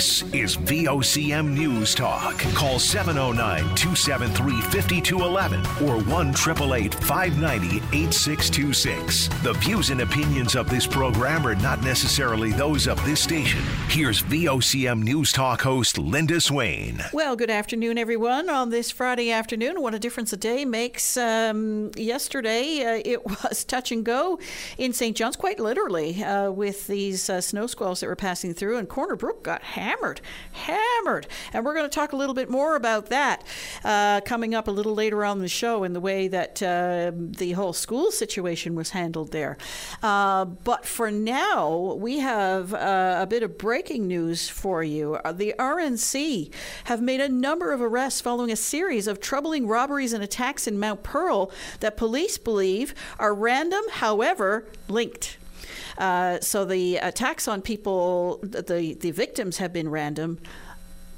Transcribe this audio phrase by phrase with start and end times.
[0.00, 2.38] This is VOCM News Talk.
[2.54, 9.28] Call 709 273 5211 or 1 888 590 8626.
[9.42, 13.60] The views and opinions of this program are not necessarily those of this station.
[13.88, 17.04] Here's VOCM News Talk host Linda Swain.
[17.12, 18.48] Well, good afternoon, everyone.
[18.48, 21.18] On this Friday afternoon, what a difference a day makes.
[21.18, 24.38] Um, yesterday, uh, it was touch and go
[24.78, 25.14] in St.
[25.14, 29.14] John's, quite literally, uh, with these uh, snow squalls that were passing through, and Corner
[29.14, 29.60] Brook got
[29.90, 30.20] hammered,
[30.52, 31.26] hammered.
[31.52, 33.42] And we're going to talk a little bit more about that
[33.84, 37.52] uh, coming up a little later on the show in the way that uh, the
[37.52, 39.58] whole school situation was handled there.
[40.02, 45.14] Uh, but for now, we have uh, a bit of breaking news for you.
[45.16, 46.52] Uh, the RNC
[46.84, 50.78] have made a number of arrests following a series of troubling robberies and attacks in
[50.78, 51.50] Mount Pearl
[51.80, 55.39] that police believe are random, however, linked.
[56.00, 60.38] Uh, so the attacks on people, the the victims have been random.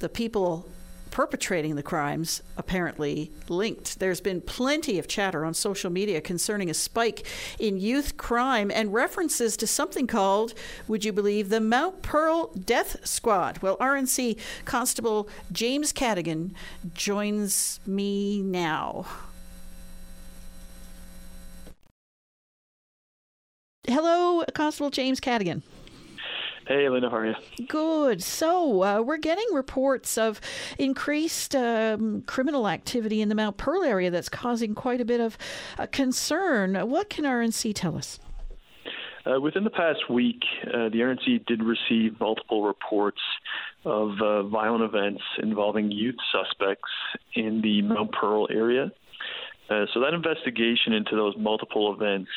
[0.01, 0.69] The people
[1.13, 4.01] perpetrating the crimes apparently linked.
[4.01, 7.27] There's been plenty of chatter on social media concerning a spike
[7.61, 10.55] in youth crime and references to something called,
[10.89, 13.59] would you believe, the Mount Pearl Death Squad.
[13.59, 16.53] Well, RNC Constable James Cadigan
[16.95, 19.05] joins me now.
[23.93, 25.61] Hello, Constable James Cadigan.
[26.67, 27.67] Hey, Linda, how are you?
[27.69, 28.23] Good.
[28.23, 30.41] So, uh, we're getting reports of
[30.79, 35.37] increased um, criminal activity in the Mount Pearl area that's causing quite a bit of
[35.79, 36.75] uh, concern.
[36.89, 38.19] What can RNC tell us?
[39.27, 43.21] Uh, within the past week, uh, the RNC did receive multiple reports
[43.85, 46.89] of uh, violent events involving youth suspects
[47.35, 48.91] in the Mount Pearl area.
[49.69, 52.31] Uh, so, that investigation into those multiple events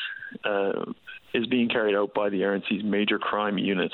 [1.35, 3.91] is being carried out by the RNC's major crime unit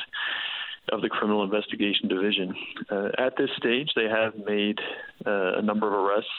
[0.91, 2.55] of the Criminal Investigation Division.
[2.89, 4.79] Uh, at this stage, they have made
[5.25, 6.29] uh, a number of arrests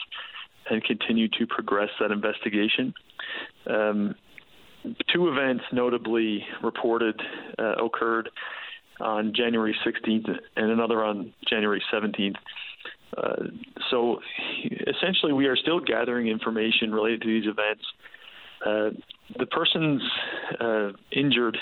[0.69, 2.93] and continue to progress that investigation.
[3.67, 4.15] Um,
[5.13, 7.19] two events notably reported
[7.57, 8.29] uh, occurred
[8.99, 12.35] on January 16th and another on January 17th.
[13.15, 13.43] Uh,
[13.89, 14.19] so
[14.87, 17.83] essentially, we are still gathering information related to these events.
[19.33, 20.01] Uh, the persons
[20.59, 21.57] uh, injured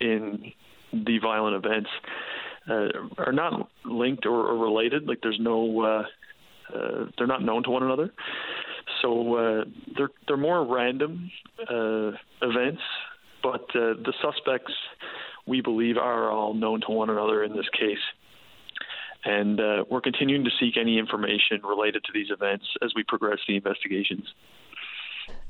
[0.00, 0.52] in
[0.92, 1.88] the violent events
[2.68, 2.88] uh,
[3.18, 5.06] are not linked or, or, related.
[5.06, 8.12] Like there's no, uh, uh they're not known to one another.
[9.02, 9.64] So uh,
[9.96, 12.82] they're they're more random uh, events,
[13.42, 14.72] but the suspects
[15.46, 17.98] we believe are all known to one another in this case.
[19.24, 19.60] And
[19.90, 24.24] we're continuing to seek any information related to these events as we progress the investigations.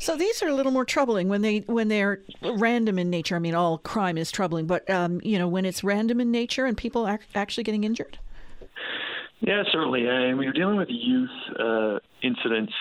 [0.00, 3.37] So these are a little more troubling when they when they're random in nature.
[3.37, 6.65] I mean, all crime is troubling, but um, you know when it's random in nature
[6.65, 8.19] and people are actually getting injured.
[9.41, 10.06] Yeah, certainly.
[10.09, 12.72] And you're dealing with youth uh, incidents,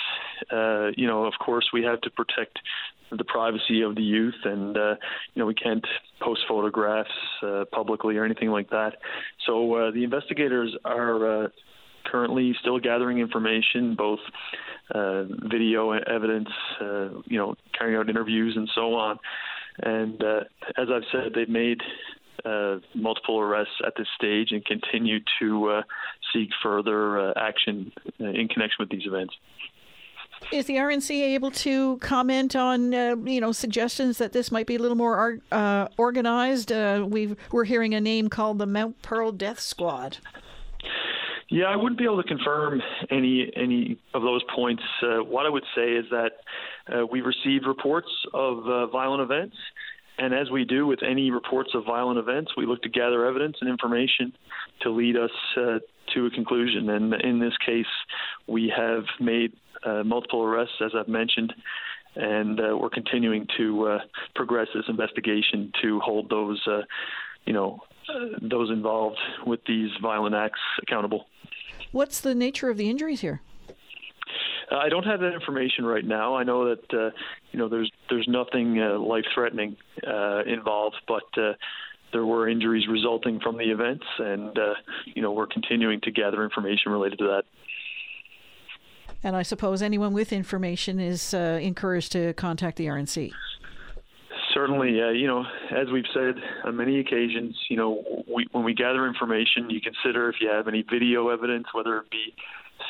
[0.52, 2.58] uh, you know, of course, we have to protect
[3.12, 4.96] the privacy of the youth, and uh,
[5.34, 5.86] you know, we can't
[6.22, 7.10] post photographs
[7.44, 8.96] uh, publicly or anything like that.
[9.46, 11.48] So uh, the investigators are uh,
[12.06, 14.20] currently still gathering information, both
[14.94, 16.50] uh, video evidence,
[16.82, 19.20] uh, you know, carrying out interviews and so on.
[19.82, 20.42] And uh,
[20.78, 21.82] as I've said, they've made
[22.46, 25.82] uh, multiple arrests at this stage and continue to uh,
[26.34, 29.34] seek further action in connection with these events.
[30.52, 34.76] Is the RNC able to comment on, uh, you know, suggestions that this might be
[34.76, 36.72] a little more uh, organized?
[36.72, 40.18] Uh, we are hearing a name called the Mount Pearl Death Squad.
[41.52, 44.84] Yeah, I wouldn't be able to confirm any any of those points.
[45.02, 46.32] Uh, what I would say is that
[46.94, 49.56] uh, we received reports of uh, violent events,
[50.20, 53.58] and as we do with any reports of violent events, we look to gather evidence
[53.62, 54.32] and information
[54.82, 55.80] to lead us uh,
[56.14, 56.88] to a conclusion.
[56.88, 57.86] And in this case,
[58.46, 61.52] we have made uh, multiple arrests, as I've mentioned,
[62.16, 63.98] and uh, we're continuing to
[64.36, 66.62] progress this investigation to hold those,
[67.46, 67.82] you know,
[68.42, 71.28] those involved with these violent acts accountable.
[71.92, 73.42] What's the nature of the injuries here?
[74.72, 76.36] Uh, I don't have that information right now.
[76.36, 77.10] I know that uh,
[77.52, 81.54] you know there's there's nothing uh, life threatening uh, involved, but uh,
[82.14, 84.74] there were injuries resulting from the events, and uh,
[85.06, 87.44] you know we're continuing to gather information related to that.
[89.24, 93.34] And I suppose anyone with information is encouraged to contact the RNC
[94.60, 96.36] certainly, uh, you know, as we've said
[96.66, 100.68] on many occasions, you know, we, when we gather information, you consider if you have
[100.68, 102.34] any video evidence, whether it be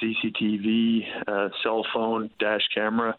[0.02, 3.16] CCTV, uh, cell phone, dash camera.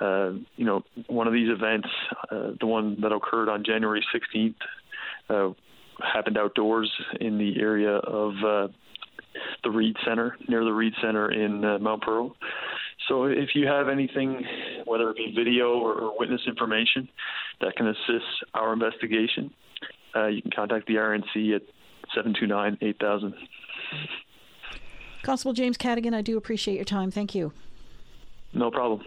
[0.00, 1.88] Uh, you know, one of these events,
[2.32, 4.54] uh, the one that occurred on January 16th,
[5.30, 5.52] uh,
[6.02, 8.68] happened outdoors in the area of uh,
[9.62, 12.34] the Reid Center, near the Reid Center in Mount Pearl.
[13.08, 14.44] So if you have anything,
[14.86, 17.08] whether it be video or, or witness information
[17.60, 18.24] that can assist
[18.54, 19.52] our investigation,
[20.16, 21.62] uh, you can contact the RNC at
[22.14, 23.34] 729 8000.
[25.22, 27.10] Constable James Cadigan, I do appreciate your time.
[27.10, 27.52] Thank you.
[28.52, 29.02] No problem.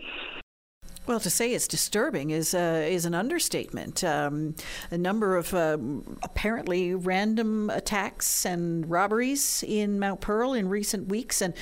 [1.08, 4.04] Well, to say it's disturbing is uh, is an understatement.
[4.04, 4.56] Um,
[4.92, 5.78] a number of uh,
[6.22, 11.54] apparently random attacks and robberies in Mount Pearl in recent weeks, and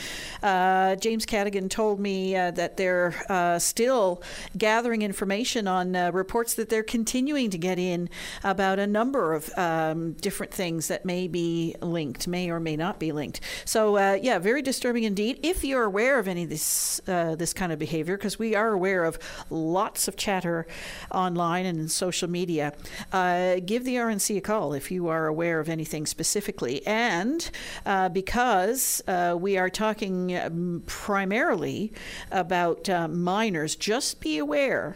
[0.42, 4.24] uh, James Cadigan told me uh, that they're uh, still
[4.58, 8.10] gathering information on uh, reports that they're continuing to get in
[8.44, 13.00] about a number of um, different things that may be linked, may or may not
[13.00, 13.42] be linked.
[13.64, 15.40] So, yeah, very disturbing indeed.
[15.44, 19.04] If you're aware of any of this this kind of behavior, because we are aware
[19.04, 20.68] of lots of chatter
[21.12, 22.74] online and in social media.
[23.12, 26.86] Uh, give the RNC a call if you are aware of anything specifically.
[26.86, 27.50] And
[27.86, 31.94] uh, because uh, we are talking um, primarily
[32.32, 34.96] about uh, minors, just be aware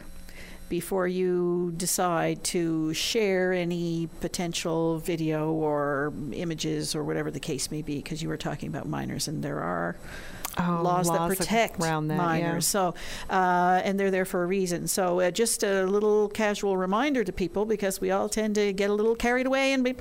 [0.69, 7.81] before you decide to share any potential video or images or whatever the case may
[7.81, 9.97] be, because you were talking about minors, and there are
[10.57, 12.66] oh, laws, laws, that protect that, minors.
[12.66, 12.92] Yeah.
[12.92, 12.96] So,
[13.30, 14.88] uh, and they're there for a reason.
[14.88, 18.90] So, uh, just a little casual reminder to people because we all tend to get
[18.90, 19.94] a little carried away and be,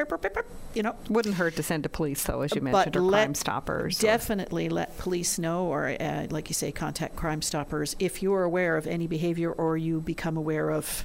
[0.74, 0.94] you know.
[1.08, 3.98] Wouldn't hurt to send to police, though, as you mentioned, or Crime Stoppers.
[3.98, 4.74] Definitely or.
[4.74, 8.76] let police know, or uh, like you say, contact Crime Stoppers if you are aware
[8.76, 11.04] of any behavior or you become aware of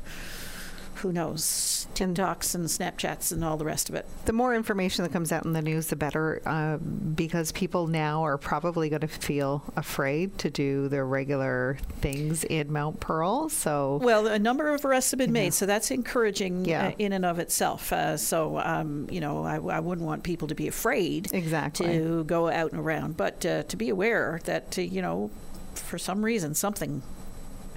[1.03, 4.07] who knows, TikToks and Snapchats and all the rest of it.
[4.25, 8.23] The more information that comes out in the news, the better, uh, because people now
[8.23, 13.50] are probably going to feel afraid to do their regular things in Mount Pearl.
[13.50, 16.88] So, well, a number of arrests have been made, so that's encouraging yeah.
[16.88, 17.91] uh, in and of itself.
[17.91, 22.23] Uh, so, um, you know, I, I, wouldn't want people to be afraid exactly to
[22.23, 25.29] go out and around, but uh, to be aware that uh, you know,
[25.75, 27.03] for some reason, something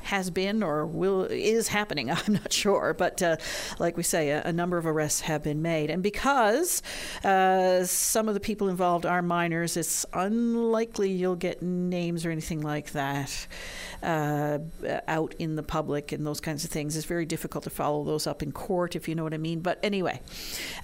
[0.07, 2.11] has been or will is happening.
[2.11, 3.37] I'm not sure, but uh,
[3.79, 6.83] like we say, a, a, number of arrests have been made, and because
[7.25, 12.61] uh, some of the people involved are minors, it's unlikely you'll get names or anything
[12.63, 13.47] like that
[14.03, 14.59] uh,
[15.09, 16.97] out in the public and those kinds of things.
[16.97, 19.61] It's very difficult to follow those up in court, if you know what I mean.
[19.61, 20.21] But anyway,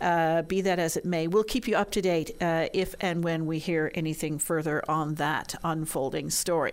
[0.01, 3.25] uh, be that as it may, we'll keep you up to date uh, if and
[3.25, 6.73] when we hear anything further on that unfolding story.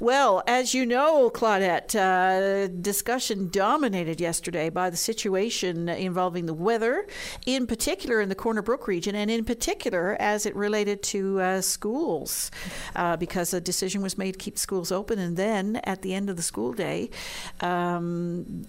[0.00, 7.06] Well, as you know, Claudette, uh, discussion dominated yesterday by the situation involving the weather,
[7.46, 11.60] in particular in the Corner Brook region, and in particular as it related to uh,
[11.60, 12.50] schools,
[12.96, 16.30] uh, because a decision was made to keep schools open, and then at the end
[16.30, 17.10] of the school day,
[17.60, 18.66] um,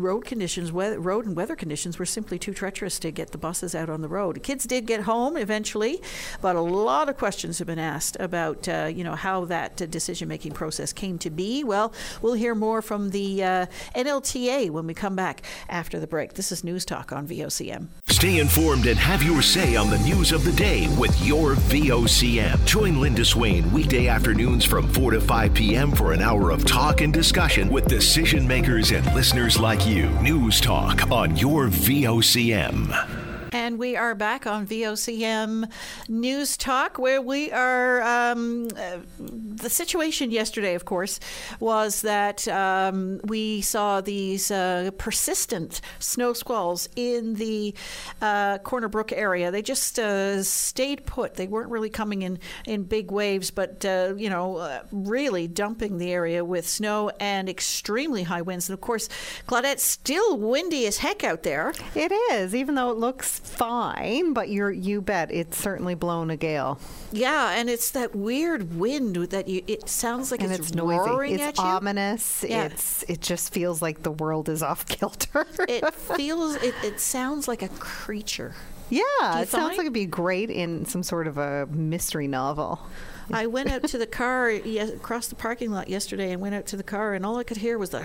[0.00, 3.74] road conditions, weather, road and weather conditions were simply too treacherous to get the buses
[3.74, 4.42] out on the road.
[4.42, 6.00] Kids did get home eventually,
[6.40, 9.86] but a lot of questions have been asked about, uh, you know, how that uh,
[9.86, 11.64] decision-making process came to be.
[11.64, 11.92] Well,
[12.22, 16.34] we'll hear more from the uh, NLTA when we come back after the break.
[16.34, 17.88] This is News Talk on VOCM.
[18.08, 22.64] Stay informed and have your say on the news of the day with your VOCM.
[22.66, 25.92] Join Linda Swain weekday afternoons from 4 to 5 p.m.
[25.92, 30.10] for an hour of talk and discussion with decision makers and listeners listeners like you.
[30.20, 33.19] News Talk on your VOCM.
[33.52, 35.68] And we are back on VOCM
[36.08, 38.00] News Talk, where we are.
[38.00, 38.68] Um,
[39.18, 41.18] the situation yesterday, of course,
[41.58, 47.74] was that um, we saw these uh, persistent snow squalls in the
[48.22, 49.50] uh, Corner Brook area.
[49.50, 51.34] They just uh, stayed put.
[51.34, 55.98] They weren't really coming in, in big waves, but, uh, you know, uh, really dumping
[55.98, 58.68] the area with snow and extremely high winds.
[58.68, 59.08] And, of course,
[59.48, 61.72] Claudette, still windy as heck out there.
[61.96, 66.36] It is, even though it looks fine, but you're you bet it's certainly blown a
[66.36, 66.78] gale.
[67.12, 69.62] Yeah, and it's that weird wind that you.
[69.66, 71.34] It sounds like and it's, it's noisy.
[71.34, 72.44] It's ominous.
[72.46, 72.64] Yeah.
[72.66, 75.46] It's it just feels like the world is off kilter.
[75.68, 76.56] it feels.
[76.56, 78.54] It, it sounds like a creature.
[78.90, 82.80] Yeah, it sounds like it'd be great in some sort of a mystery novel.
[83.32, 86.66] I went out to the car yes, across the parking lot yesterday and went out
[86.66, 88.00] to the car, and all I could hear was the,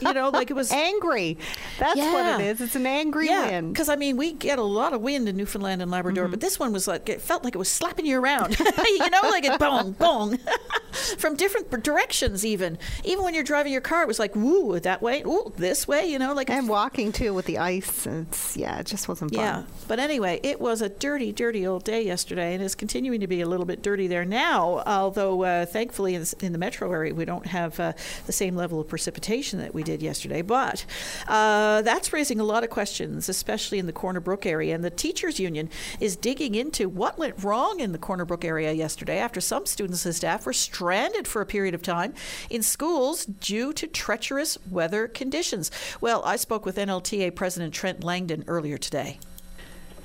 [0.00, 1.38] you know, like it was angry.
[1.78, 2.12] That's yeah.
[2.12, 2.60] what it is.
[2.60, 3.72] It's an angry yeah, wind.
[3.72, 6.32] Because I mean, we get a lot of wind in Newfoundland and Labrador, mm-hmm.
[6.32, 8.58] but this one was like it felt like it was slapping you around.
[8.58, 10.38] you know, like it bong bong
[11.18, 12.44] from different directions.
[12.44, 15.88] Even even when you're driving your car, it was like woo that way, ooh this
[15.88, 16.06] way.
[16.06, 18.06] You know, like and walking too with the ice.
[18.06, 19.44] And it's yeah, it just wasn't fun.
[19.44, 23.26] Yeah, but anyway, it was a dirty, dirty old day yesterday, and it's continuing to
[23.26, 26.92] be a little little bit dirty there now, although uh, thankfully in, in, the metro
[26.92, 27.94] area we don't have uh,
[28.26, 30.42] the same level of precipitation that we did yesterday.
[30.42, 30.84] But
[31.26, 34.74] uh, that's raising a lot of questions, especially in the Corner Brook area.
[34.74, 38.72] And the teachers union is digging into what went wrong in the Corner Brook area
[38.72, 42.12] yesterday after some students and staff were stranded for a period of time
[42.50, 45.70] in schools due to treacherous weather conditions.
[46.02, 49.18] Well, I spoke with NLTA President Trent Langdon earlier today.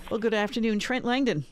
[0.10, 1.46] Well, good afternoon, Trent Langdon.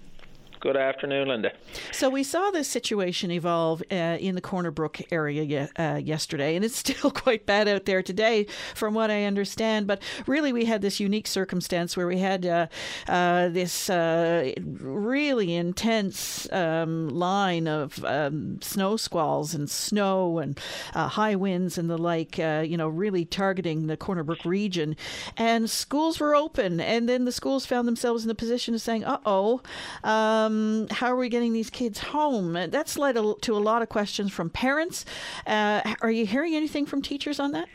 [0.60, 1.52] Good afternoon, Linda.
[1.92, 6.56] So we saw this situation evolve uh, in the Corner Brook area ye- uh, yesterday,
[6.56, 9.86] and it's still quite bad out there today, from what I understand.
[9.86, 12.68] But really, we had this unique circumstance where we had uh,
[13.08, 20.60] uh this uh, really intense um, line of um, snow squalls and snow and
[20.96, 22.40] uh, high winds and the like.
[22.40, 24.96] you know, really targeting the Corner Brook region,
[25.38, 29.04] and schools were open, and then the schools found themselves in the position of saying,
[29.06, 29.62] "Uh oh."
[30.04, 30.47] Um,
[30.92, 32.54] how are we getting these kids home?
[32.54, 35.06] That's led to a lot of questions from parents.
[35.46, 37.68] Uh, are you hearing anything from teachers on that?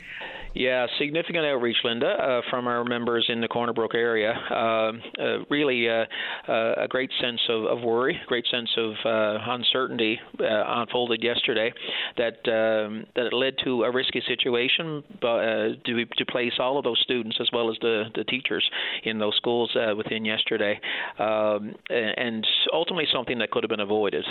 [0.53, 4.33] Yeah, significant outreach, Linda, uh, from our members in the Corner Brook area.
[4.51, 6.05] Uh, uh, really, uh,
[6.47, 11.73] uh, a great sense of, of, worry, great sense of uh, uncertainty unfolded yesterday
[12.17, 17.37] that um, that led to a risky situation to to place all of those students
[17.41, 18.63] as well as the, the teachers
[19.03, 20.79] in those schools within yesterday,
[21.17, 24.23] um, and ultimately something that could have been avoided.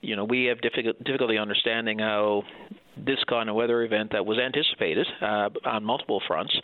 [0.00, 2.42] you know, we have difficulty understanding how
[3.04, 6.54] this kind of weather event that was anticipated uh, on multiple fronts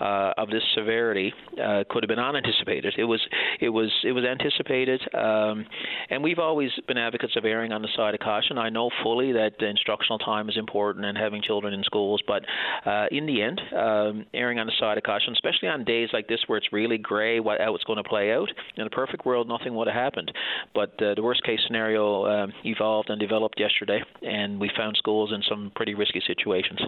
[0.00, 1.32] uh, of this severity
[1.62, 2.94] uh, could have been unanticipated.
[2.96, 3.20] It was
[3.60, 5.66] it was it was anticipated, um,
[6.10, 8.58] and we've always been advocates of erring on the side of caution.
[8.58, 12.42] I know fully that instructional time is important and having children in schools, but
[12.86, 16.28] uh, in the end, um, erring on the side of caution, especially on days like
[16.28, 18.48] this where it's really gray what, how it's going to play out.
[18.76, 20.32] In a perfect world, nothing would have happened,
[20.74, 25.32] but uh, the worst case scenario um, evolved and developed yesterday, and we found schools
[25.32, 26.78] in some pretty risky situations.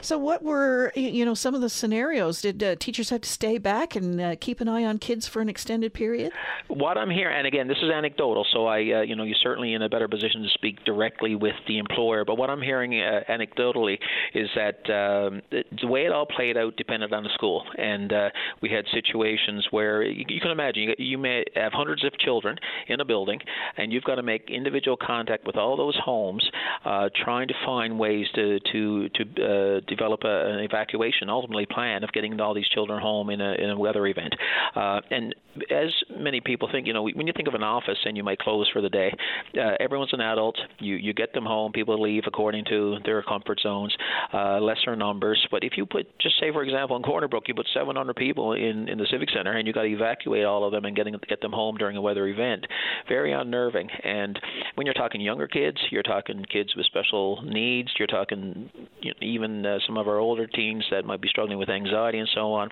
[0.00, 2.40] So, what were you know some of the scenarios?
[2.40, 5.40] Did uh, teachers have to stay back and uh, keep an eye on kids for
[5.40, 6.32] an extended period?
[6.68, 9.74] What I'm hearing, and again, this is anecdotal, so I, uh, you know, you're certainly
[9.74, 12.24] in a better position to speak directly with the employer.
[12.24, 13.98] But what I'm hearing uh, anecdotally
[14.34, 18.30] is that um, the way it all played out depended on the school, and uh,
[18.62, 23.00] we had situations where you, you can imagine you, may have hundreds of children in
[23.00, 23.40] a building,
[23.76, 26.48] and you've got to make individual contact with all those homes,
[26.84, 32.12] uh, trying to find ways to to to develop a, an evacuation ultimately plan of
[32.12, 34.34] getting all these children home in a, in a weather event.
[34.74, 35.34] Uh, and
[35.70, 38.38] as many people think, you know, when you think of an office and you might
[38.38, 39.14] close for the day,
[39.56, 40.56] uh, everyone's an adult.
[40.78, 41.72] You you get them home.
[41.72, 43.94] People leave according to their comfort zones,
[44.32, 45.44] uh, lesser numbers.
[45.50, 48.52] But if you put, just say for example, in Corner Brook, you put 700 people
[48.52, 51.14] in in the civic center, and you got to evacuate all of them and getting
[51.28, 52.66] get them home during a weather event.
[53.08, 53.88] Very unnerving.
[54.04, 54.38] And
[54.74, 57.90] when you're talking younger kids, you're talking kids with special needs.
[57.98, 61.58] You're talking you know, even uh, some of our older teens that might be struggling
[61.58, 62.68] with anxiety and so on.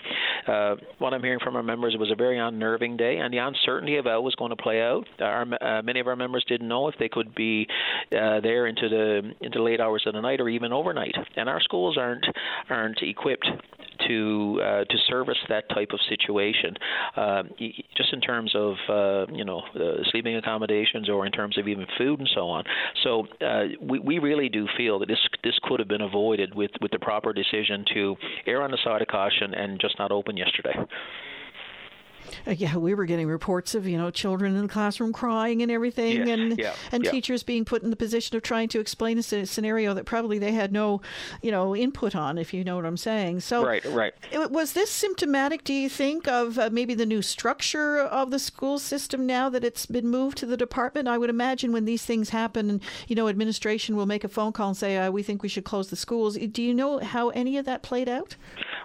[0.46, 3.38] Uh, what I'm hearing from our members it was a very unnerving day, and the
[3.38, 5.04] uncertainty of how it was going to play out.
[5.20, 7.66] Our, uh, many of our members didn't know if they could be
[8.12, 11.14] uh, there into the into late hours of the night or even overnight.
[11.36, 12.26] And our schools aren't
[12.70, 13.46] aren't equipped
[14.08, 16.74] to uh, to service that type of situation,
[17.16, 17.42] uh,
[17.96, 21.86] just in terms of uh, you know uh, sleeping accommodations or in terms of even
[21.98, 22.64] food and so on.
[23.02, 26.70] So uh, we we really do feel that this this could have been avoided with
[26.80, 30.36] with the proper decision to err on the side of caution and just not open
[30.36, 30.74] yesterday.
[32.46, 35.70] Uh, yeah, we were getting reports of you know children in the classroom crying and
[35.70, 37.10] everything, and yeah, and yeah.
[37.10, 40.52] teachers being put in the position of trying to explain a scenario that probably they
[40.52, 41.00] had no,
[41.42, 43.40] you know, input on, if you know what I'm saying.
[43.40, 44.14] So right, right.
[44.50, 45.64] Was this symptomatic?
[45.64, 49.64] Do you think of uh, maybe the new structure of the school system now that
[49.64, 51.08] it's been moved to the department?
[51.08, 54.68] I would imagine when these things happen, you know, administration will make a phone call
[54.68, 57.58] and say, uh, "We think we should close the schools." Do you know how any
[57.58, 58.36] of that played out?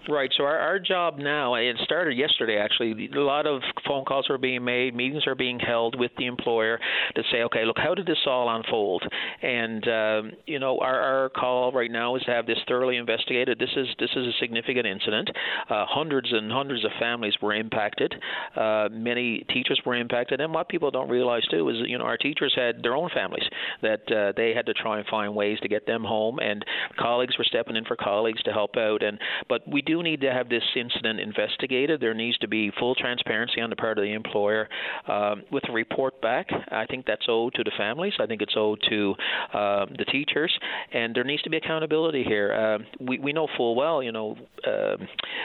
[0.10, 0.32] Right.
[0.36, 3.10] So our, our job now, it started yesterday actually.
[3.14, 6.80] A lot of phone calls are being made, meetings are being held with the employer
[7.16, 9.04] to say, okay, look, how did this all unfold?
[9.44, 13.60] And um, you know, our, our call right now is to have this thoroughly investigated.
[13.60, 15.30] This is this is a significant incident.
[15.70, 18.16] Uh, hundreds and hundreds of families were impacted.
[18.56, 22.18] Uh, many teachers were impacted, and what people don't realize too is, you know, our
[22.18, 23.44] teachers had their own families
[23.84, 26.66] that uh, they had to try and find ways to get them home, and
[27.00, 29.04] colleagues were stepping in for colleagues to help out.
[29.04, 32.00] And but we do need to have this incident investigated.
[32.00, 34.70] There needs to be full transparency on the part of the employer
[35.08, 36.48] um, with a report back.
[36.72, 38.14] I think that's owed to the families.
[38.20, 39.16] I think it's owed to
[39.54, 40.58] uh, the teachers,
[40.94, 42.54] and there needs to be accountability here.
[42.54, 44.96] Uh, we we know full well, you know, uh,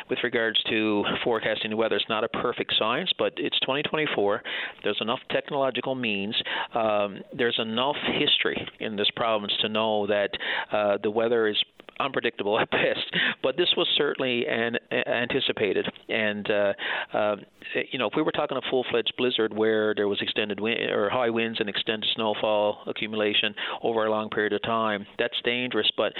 [0.08, 4.42] with regards to forecasting the weather, it's not a perfect science, but it's 2024.
[4.84, 6.36] There's enough technological means.
[6.74, 10.30] Um, there's enough history in this province to know that
[10.72, 11.56] uh, the weather is
[12.00, 13.14] unpredictable at best.
[13.42, 16.72] But this was certainly an, anticipated, and uh,
[17.12, 17.36] uh,
[17.92, 21.10] you know, if we were talking a full-fledged blizzard where there was extended wind or
[21.10, 25.90] high winds and extended snowfall accumulation over a long period of time, that's dangerous.
[25.96, 26.12] But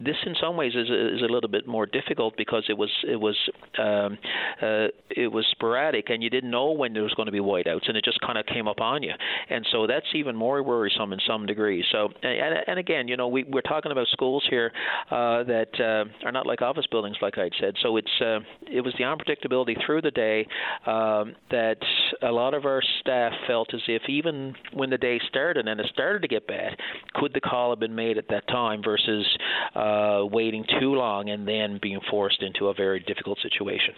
[0.00, 3.16] this, in some ways, is is a little bit more difficult because it was it
[3.16, 3.36] was
[3.78, 4.18] um,
[4.62, 7.88] uh, it was sporadic, and you didn't know when there was going to be whiteouts,
[7.88, 9.12] and it just kind of came upon you.
[9.50, 11.84] And so that's even more worrisome in some degree.
[11.92, 14.72] So, and, and again, you know, we, we're talking about schools here
[15.10, 17.74] uh, that uh, are not like office buildings, like I'd said.
[17.82, 18.40] So it's uh,
[18.70, 20.46] it was the unpredictability through the day
[20.86, 21.78] um, that
[22.22, 25.86] a lot of our staff felt as if even when the day started and it
[25.92, 26.76] started to get bad,
[27.14, 29.26] could the call have been made at that time versus
[29.74, 33.94] uh, waiting too long and then being forced into a very difficult situation.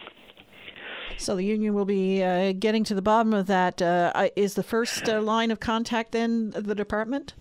[1.19, 3.81] So the union will be uh, getting to the bottom of that.
[3.81, 7.35] Uh, is the first uh, line of contact then the department?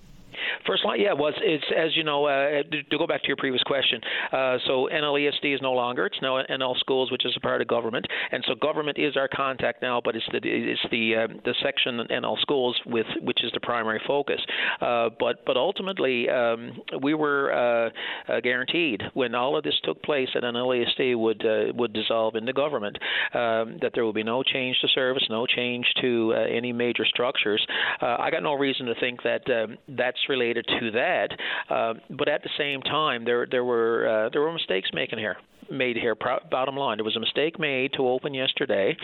[0.65, 3.63] First line, yeah, was it's as you know uh, to go back to your previous
[3.63, 4.01] question.
[4.31, 7.67] Uh, so NLESD is no longer; it's now NL Schools, which is a part of
[7.67, 10.01] government, and so government is our contact now.
[10.03, 14.01] But it's the it's the uh, the section NL Schools with which is the primary
[14.05, 14.41] focus.
[14.81, 20.01] Uh, but but ultimately, um, we were uh, uh, guaranteed when all of this took
[20.03, 21.43] place that NLESD would
[21.75, 22.97] would dissolve into government,
[23.33, 27.65] um, that there would be no change to service, no change to any major structures.
[28.01, 31.29] I got no reason to think that um, that's related to that.
[31.69, 35.37] Uh, but at the same time, there there were uh, there were mistakes making here
[35.71, 36.15] made here.
[36.15, 38.95] Bottom line, there was a mistake made to open yesterday.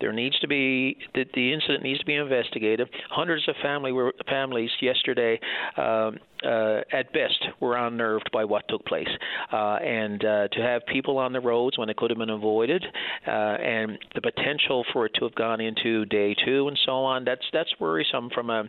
[0.00, 2.88] There needs to be the, the incident needs to be investigated.
[3.10, 5.38] Hundreds of family were, families yesterday.
[5.76, 9.08] Um, uh, at best, were unnerved by what took place,
[9.52, 12.82] uh, and uh, to have people on the roads when it could have been avoided,
[13.26, 17.24] uh, and the potential for it to have gone into day two and so on.
[17.24, 18.64] That's that's worrisome from a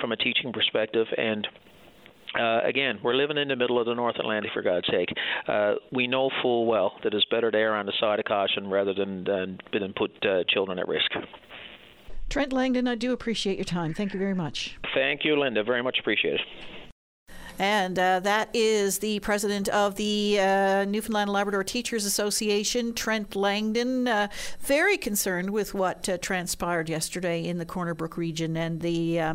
[0.00, 1.46] from a teaching perspective, and
[2.38, 5.08] uh, again, we're living in the middle of the North Atlantic, for God's sake.
[5.46, 8.68] Uh, we know full well that it's better to err on the side of caution
[8.68, 11.10] rather than, than, than put uh, children at risk.
[12.28, 13.92] Trent Langdon, I do appreciate your time.
[13.92, 14.78] Thank you very much.
[14.94, 15.62] Thank you, Linda.
[15.62, 16.40] Very much appreciated.
[17.58, 23.36] And uh, that is the president of the uh, Newfoundland and Labrador Teachers Association, Trent
[23.36, 24.28] Langdon, uh,
[24.60, 29.34] very concerned with what uh, transpired yesterday in the Corner Brook region and the uh,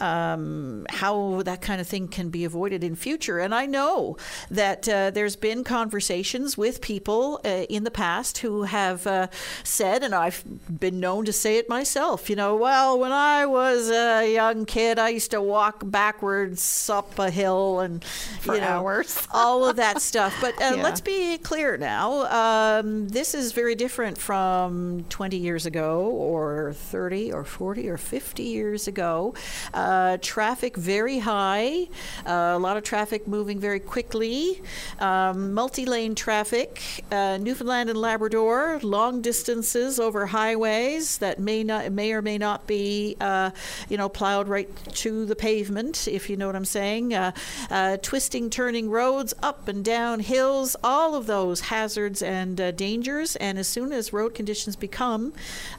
[0.00, 3.40] um, how that kind of thing can be avoided in future.
[3.40, 4.16] And I know
[4.50, 9.30] that uh, there's been conversations with people uh, in the past who have
[9.64, 10.44] said, and I've
[10.78, 14.98] been known to say it myself, you know, well, when I was a young kid,
[14.98, 17.37] I used to walk backwards up a hill
[17.80, 18.04] and
[18.40, 20.34] for you know, hours, all of that stuff.
[20.40, 20.82] But uh, yeah.
[20.82, 22.78] let's be clear now.
[22.80, 28.42] Um, this is very different from 20 years ago, or 30, or 40, or 50
[28.42, 29.34] years ago.
[29.74, 31.88] Uh, traffic very high,
[32.26, 34.60] uh, a lot of traffic moving very quickly,
[35.00, 41.92] um, multi lane traffic, uh, Newfoundland and Labrador, long distances over highways that may not
[41.92, 43.50] may or may not be uh,
[43.88, 47.14] you know plowed right to the pavement, if you know what I'm saying.
[47.14, 47.27] Uh,
[47.70, 53.36] uh, twisting, turning roads, up and down hills, all of those hazards and dangers.
[53.36, 55.32] And as soon as road conditions become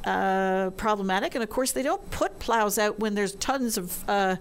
[0.04, 4.36] problematic, and of course they don't put plows out when there's tons of uh,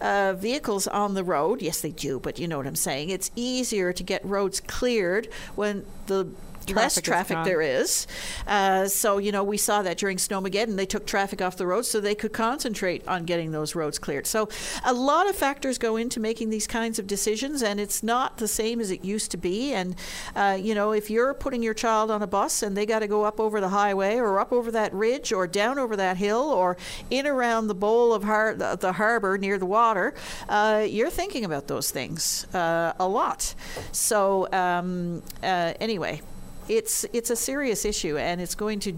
[0.00, 1.62] uh, vehicles on the road.
[1.62, 3.10] Yes, they do, but you know what I'm saying.
[3.10, 6.26] It's easier to get roads cleared when the
[6.70, 8.06] less traffic there is.
[8.46, 10.76] Uh, so, you know, we saw that during Snowmageddon.
[10.76, 14.26] They took traffic off the roads so they could concentrate on getting those roads cleared.
[14.26, 14.48] So,
[14.84, 18.48] a lot of factors go into making these kinds of decisions, and it's not the
[18.48, 19.72] same as it used to be.
[19.72, 19.94] And,
[20.34, 23.06] uh, you know, if you're putting your child on a bus and they got to
[23.06, 26.50] go up over the highway or up over that ridge or down over that hill
[26.50, 26.76] or
[27.10, 30.14] in around the bowl of har- the harbor near the water,
[30.48, 33.54] uh, you're thinking about those things uh, a lot.
[33.92, 36.22] So, um, uh, anyway,
[36.68, 38.94] it's it's a serious issue, and it's going to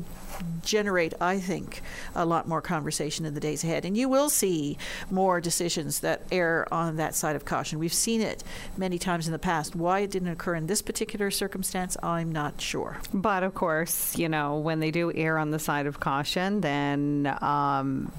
[0.63, 1.83] generate, I think,
[2.15, 3.85] a lot more conversation in the days ahead.
[3.85, 4.79] And you will see
[5.11, 7.79] more decisions that err on that side of caution.
[7.79, 8.43] We've seen it
[8.77, 9.77] many times in the past.
[9.77, 12.99] Why it didn't occur in this particular circumstance, I'm not sure.
[13.13, 17.37] But of course, you know, when they do err on the side of caution, then.
[17.41, 18.13] Um,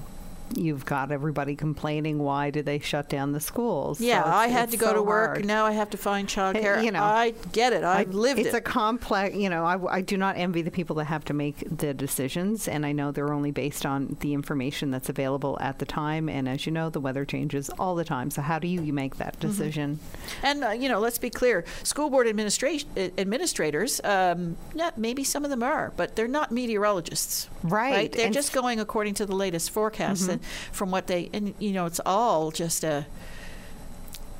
[0.54, 2.18] you've got everybody complaining.
[2.18, 4.00] Why did they shut down the schools?
[4.00, 5.30] Yeah, So I had to go so to work.
[5.36, 5.44] hard.
[5.46, 6.82] Now I have to find childcare.
[6.84, 7.82] you know, I get it.
[7.84, 8.54] I've I- lived it's it.
[8.54, 11.64] a complex, you know, I, I do not envy the people that have to make
[11.78, 15.86] the decisions, and I know they're only based on the information that's available at the
[15.86, 16.28] time.
[16.28, 18.30] And as you know, the weather changes all the time.
[18.30, 19.48] So how do you, you make that Mm-hmm.
[19.48, 19.98] decision?
[20.42, 24.56] And uh, you know, let's be clear: school board administration uh, administrators, um,
[24.96, 28.60] maybe some of them are, but they're not meteorologists, Right, They're and just Mm-hmm.
[28.60, 30.28] going according to the latest forecasts
[30.72, 33.06] from what they, and you know, it's all just a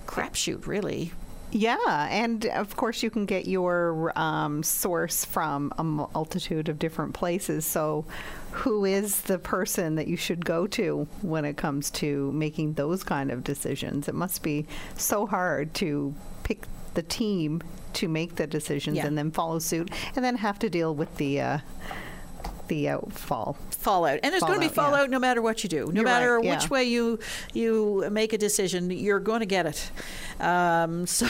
[0.07, 1.13] crapshoot, really.
[1.53, 7.15] Yeah, and of course you can get your um, source from a multitude of different
[7.15, 7.65] places.
[7.65, 8.05] So,
[8.51, 13.05] who is the person that you should go to when it comes to making those
[13.05, 14.09] kind of decisions?
[14.09, 17.63] It must be so hard to pick the team
[17.95, 19.07] to make the decisions Yeah.
[19.07, 21.59] and then follow suit, and then have to deal with the uh,
[22.69, 23.57] the outfall.
[23.71, 25.11] fallout and there's going to be Fallout, yeah.
[25.11, 26.55] no matter what you do no You're matter right, yeah.
[26.57, 27.19] which way you
[27.55, 29.91] you make a decision you're going to get it
[30.41, 31.27] um, so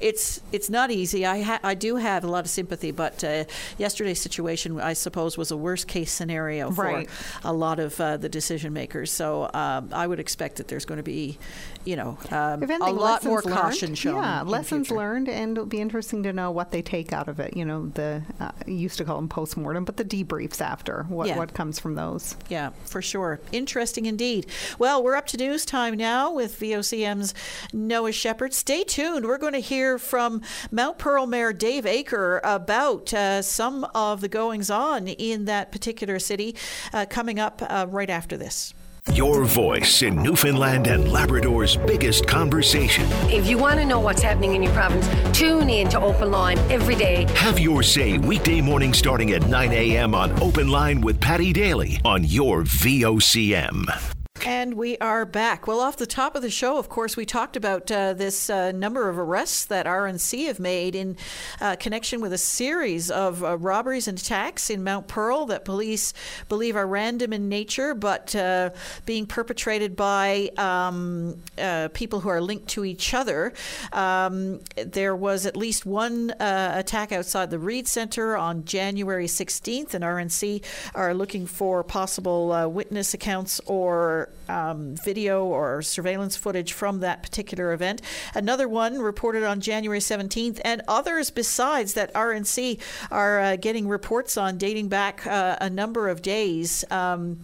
[0.00, 3.44] it's it's not easy I ha- I do have a lot of sympathy but uh,
[3.78, 7.08] yesterday's situation I suppose was a worst case scenario for Right.
[7.44, 10.98] a lot of uh, the decision makers so um, I would expect that there's going
[10.98, 11.38] to be
[11.84, 15.66] you know um, If a lot more lessons caution shown Yeah, lessons learned, and it'll
[15.66, 17.56] be interesting to know what they take out of it.
[17.56, 20.04] You know, the uh, used to call them postmortem, but the
[20.48, 21.36] debriefs after what Yeah.
[21.36, 22.36] what comes from those.
[22.48, 23.40] Yeah, for sure.
[23.52, 24.46] Interesting indeed.
[24.78, 27.34] Well, we're up to news time now with VOCM's
[27.72, 28.54] Noah Shepard.
[28.54, 29.26] Stay tuned.
[29.26, 34.28] We're going to hear from Mount Pearl Mayor Dave Aker about uh, some of the
[34.28, 36.56] goings on in that particular city
[36.92, 38.74] uh, coming up uh, right after this.
[39.14, 43.06] Your voice in Newfoundland and Labrador's biggest conversation.
[43.30, 46.58] If you want to know what's happening in your province, tune in to Open Line
[46.70, 47.26] every day.
[47.34, 50.14] Have your say weekday morning starting at 9 a.m.
[50.14, 54.17] on Open Line with Paddy Daly on your VOCM.
[54.46, 55.66] And we are back.
[55.66, 58.70] Well, off the top of the show, of course, we talked about uh, this uh,
[58.70, 61.16] number of arrests that RNC have made in
[61.60, 66.14] uh, connection with a series of uh, robberies and attacks in Mount Pearl that police
[66.48, 68.70] believe are random in nature, but uh,
[69.06, 73.52] being perpetrated by um, uh, people who are linked to each other.
[73.92, 80.04] Um, there was at least one attack outside the Reid Center on January 16th, and
[80.04, 87.22] RNC are looking for possible witness accounts or um, video or surveillance footage from that
[87.22, 88.02] particular event.
[88.34, 94.36] Another one reported on January 17th, and others besides that RNC are uh, getting reports
[94.36, 96.84] on dating back uh, a number of days.
[96.90, 97.40] Um,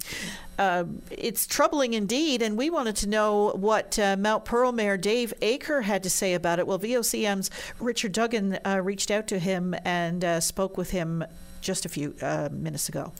[0.59, 5.35] uh, it's troubling indeed, and we wanted to know what uh, Mount Pearl Mayor Dave
[5.43, 6.67] Aker had to say about it.
[6.67, 11.25] Well, VOCM's Richard Duggan uh, reached out to him and uh, spoke with him
[11.61, 13.13] just a few uh, minutes ago.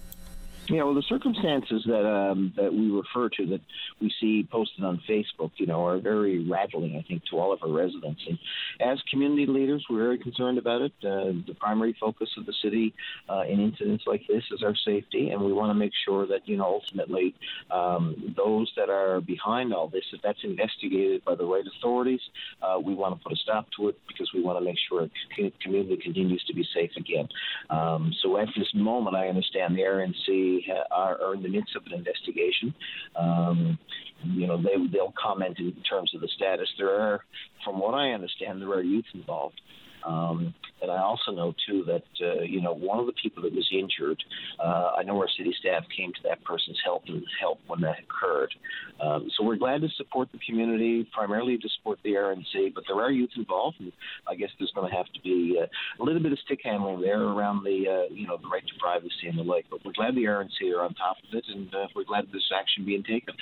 [0.69, 3.61] Yeah, well, the circumstances that um, that we refer to that
[4.01, 6.97] we see posted on Facebook, you know, are very rattling.
[6.97, 8.39] I think to all of our residents, and
[8.81, 10.93] as community leaders, we're very concerned about it.
[11.05, 12.95] Uh, the primary focus of the city
[13.29, 16.49] uh, in incidents like this is our safety, and we want to make sure that
[16.49, 17.35] you know ultimately
[17.71, 22.21] um, those that are behind all this, if that's investigated by the right authorities,
[22.63, 25.09] uh, we want to put a stop to it because we want to make sure
[25.37, 27.29] the community continues to be safe again.
[27.69, 30.54] Um, so at this moment, I understand the RNC
[30.91, 32.75] are, are in the midst of an investigation.
[33.19, 33.79] Um,
[34.23, 36.69] you know, they, they'll comment in terms of the status.
[36.79, 37.25] There are,
[37.65, 39.61] from what I understand, there are youth involved.
[40.07, 43.53] Um, and I also know too that uh, you know one of the people that
[43.53, 44.23] was injured.
[44.63, 47.97] Uh, I know our city staff came to that person's help and help when that
[48.01, 48.55] occurred.
[49.01, 52.75] Um, so we're glad to support the community, primarily to support the RNC.
[52.75, 53.93] But there are youth involved, and
[54.29, 55.67] I guess there's going to have to be uh,
[56.01, 58.75] a little bit of stick handling there around the uh, you know the right to
[58.79, 59.65] privacy and the like.
[59.71, 62.51] But we're glad the RNC are on top of it, and uh, we're glad this
[62.55, 63.35] action being taken.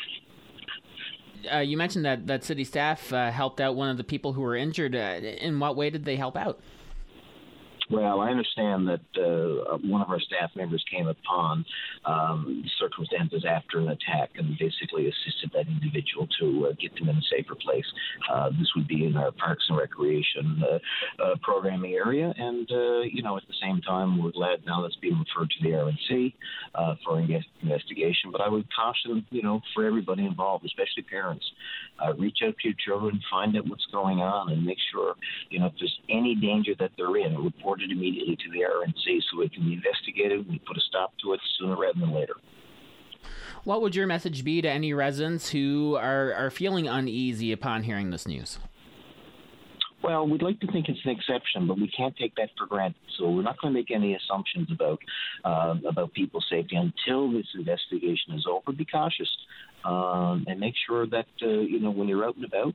[1.51, 4.41] Uh, you mentioned that that city staff uh, helped out one of the people who
[4.41, 4.95] were injured.
[4.95, 6.61] Uh, in what way did they help out?
[7.91, 11.65] Well, I understand that uh, one of our staff members came upon
[12.05, 17.17] um, circumstances after an attack and basically assisted that individual to uh, get them in
[17.17, 17.85] a safer place.
[18.33, 23.01] Uh, this would be in our Parks and Recreation uh, uh, programming area, and uh,
[23.01, 26.35] you know, at the same time, we're glad now that's being referred to the RNC
[27.05, 28.31] for inve- investigation.
[28.31, 31.45] But I would caution, you know, for everybody involved, especially parents,
[32.19, 35.15] reach out to your children, find out what's going on, and make sure,
[35.51, 39.21] you know, if there's any danger that they're in, report it immediately to the RNC
[39.31, 40.49] so it can be investigated.
[40.49, 42.35] We put a stop to it sooner rather than later.
[43.65, 48.11] What would your message be to any residents who are, are feeling uneasy upon hearing
[48.11, 48.59] this news?
[50.03, 52.97] Well, we'd like to think it's an exception, but we can't take that for granted.
[53.17, 54.99] So we're not going to make any assumptions about
[55.45, 58.73] uh, about people's safety until this investigation is over.
[58.73, 59.29] Be cautious.
[59.85, 62.75] Um, and make sure that uh, you know when you're out and about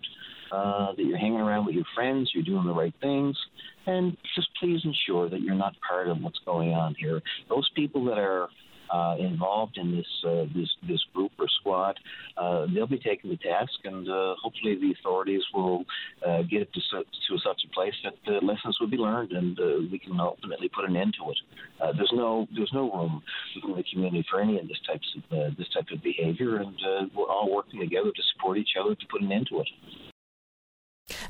[0.52, 3.38] uh, that you're hanging around with your friends, you're doing the right things,
[3.86, 7.22] and just please ensure that you're not part of what's going on here.
[7.50, 8.48] Those people that are
[8.94, 12.00] uh, involved in this uh, this this group or squad,
[12.48, 15.84] uh, they'll be taken to task, and uh, hopefully the authorities will
[16.26, 19.60] uh, get it to, to such a place that the lessons will be learned, and
[19.60, 21.96] uh, we can ultimately put an end to it.
[21.98, 23.22] there's no there's no room
[23.56, 26.76] within the community for any of this types of this type of behavior, and
[27.16, 29.68] we're all working together to support each other to put an end to it.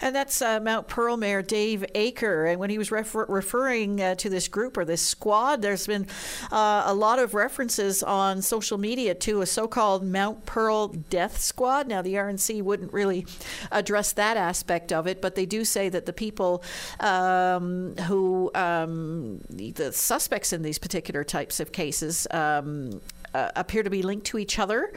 [0.02, 2.50] And that's uh, Mount Pearl Mayor Dave Aker.
[2.50, 6.08] And when he was refer- referring uh, to this group or this squad, there's been
[6.52, 11.40] uh, a lot of references on social media to a so called Mount Pearl Death
[11.40, 11.88] Squad.
[11.88, 13.26] Now, the RNC wouldn't really
[13.72, 16.64] address that aspect of it, but they do say that the people
[17.00, 23.02] um, who, um, the suspects in these particular types of cases, um,
[23.38, 24.92] uh, appear to be linked to each other,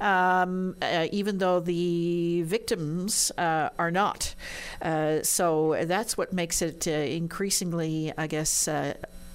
[0.00, 4.34] um, uh, even though the victims uh, are not.
[4.82, 8.68] Uh, so that's what makes it uh, increasingly, I guess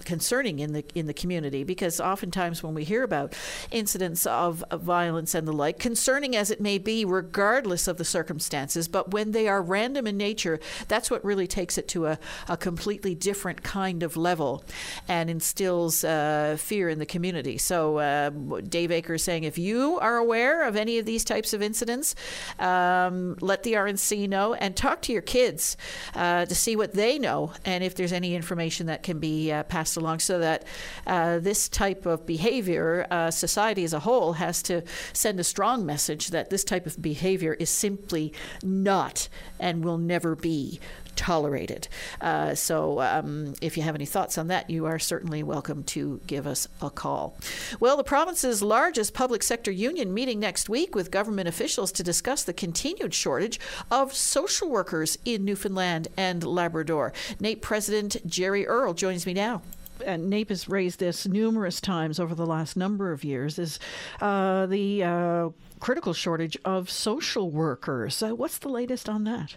[0.10, 3.36] concerning in the in the community because oftentimes when we hear about
[3.70, 8.88] incidents of, violence and the like, concerning as it may be, regardless of the circumstances,
[8.88, 12.18] but when they are random in nature, that's what really takes it to a,
[12.48, 14.64] a completely different kind of level
[15.08, 17.60] and instills uh, fear in the community.
[17.60, 21.54] So uh, Dave Aker is saying if you are aware of any of these types
[21.54, 22.16] of incidents,
[22.58, 25.78] um, let the RNC know and talk to your kids
[26.16, 29.62] uh, to see what they know and if there's any information that can be uh,
[29.64, 30.64] passed along so that
[31.06, 34.84] uh, this type of behavior, uh, society as a whole, has to
[35.14, 38.34] send a strong message that this type of behavior is simply
[38.64, 39.28] not
[39.60, 40.80] and will never be
[41.20, 41.90] tolerated.
[42.22, 46.22] Uh, so, um, if you have any thoughts on that, you are certainly welcome to
[46.28, 47.38] give us a call.
[47.82, 52.44] Well, the province's largest public sector union meeting next week with government officials to discuss
[52.44, 53.60] the continued shortage
[53.92, 57.12] of social workers in Newfoundland and Labrador.
[57.42, 59.62] NAPE President Jerry Earle joins me now
[60.06, 63.80] and NAPE has raised this numerous times over the last number of years, is
[64.22, 68.22] uh, the uh, critical shortage of social workers.
[68.22, 69.56] Uh, what's the latest on that?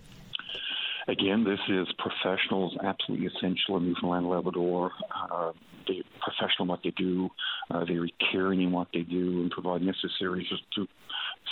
[1.08, 4.92] Again, this is professionals absolutely essential in Newfoundland Labrador.
[5.14, 5.52] Uh,
[5.88, 7.28] they're professional in what they do.
[7.70, 10.46] Uh, they're caring in what they do and provide necessary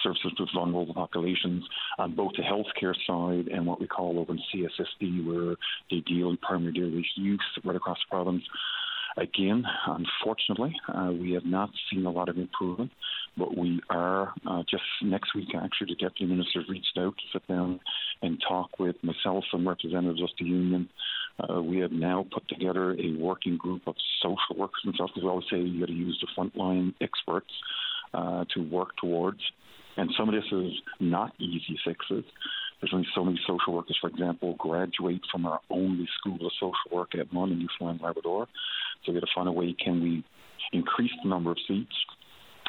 [0.03, 1.64] services to vulnerable populations
[1.98, 5.57] on both the healthcare side and what we call over in CSSD, where
[5.90, 8.42] they deal in primary care youth right across the province.
[9.16, 12.90] Again, unfortunately, uh, we have not seen a lot of improvement,
[13.36, 15.48] but we are uh, just next week.
[15.54, 17.80] Actually, the deputy minister reached out to sit down
[18.22, 20.88] and talk with myself and representatives of the union.
[21.38, 25.10] Uh, we have now put together a working group of social workers and stuff.
[25.10, 27.50] Because we always say you got to use the frontline experts
[28.14, 29.40] uh, to work towards.
[29.96, 32.24] And some of this is not easy fixes.
[32.80, 36.72] There's only so many social workers, for example, graduate from our only school of social
[36.90, 38.48] work at MUN in Newfoundland Labrador.
[39.04, 40.24] So we got to find a way can we
[40.72, 41.94] increase the number of seats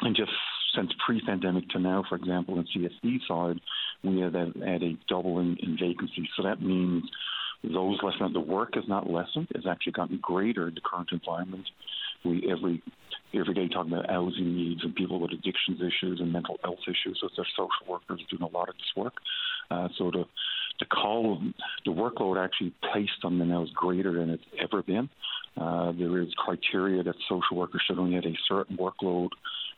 [0.02, 0.32] and just
[0.74, 3.60] since pre-pandemic to now, for example, in CSD side,
[4.02, 6.28] we have had a doubling in vacancies.
[6.36, 7.04] So that means
[7.62, 11.68] those lessened, the work is not lessened, it's actually gotten greater in the current environment.
[12.24, 12.82] We every
[13.34, 17.18] every day talking about housing needs and people with addictions issues and mental health issues.
[17.20, 19.14] So there's social workers doing a lot of this work.
[19.70, 20.10] Uh, so
[20.78, 21.40] the call,
[21.84, 25.08] the workload actually placed on them now is greater than it's ever been.
[25.60, 29.28] Uh, there is criteria that social workers should only have a certain workload,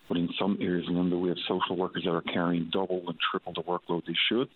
[0.08, 3.16] but in some areas in Limbo, we have social workers that are carrying double and
[3.30, 4.48] triple the workload they should.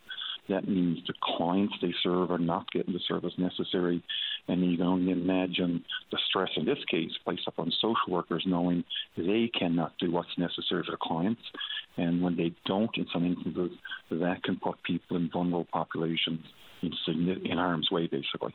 [0.48, 4.02] That means the clients they serve are not getting the service necessary.
[4.48, 8.84] And you can only imagine the stress in this case placed upon social workers knowing
[9.16, 11.42] they cannot do what's necessary for the clients.
[11.96, 13.76] And when they don't, in some instances,
[14.10, 16.46] that can put people in vulnerable populations
[16.82, 16.92] in,
[17.44, 18.54] in harm's way, basically.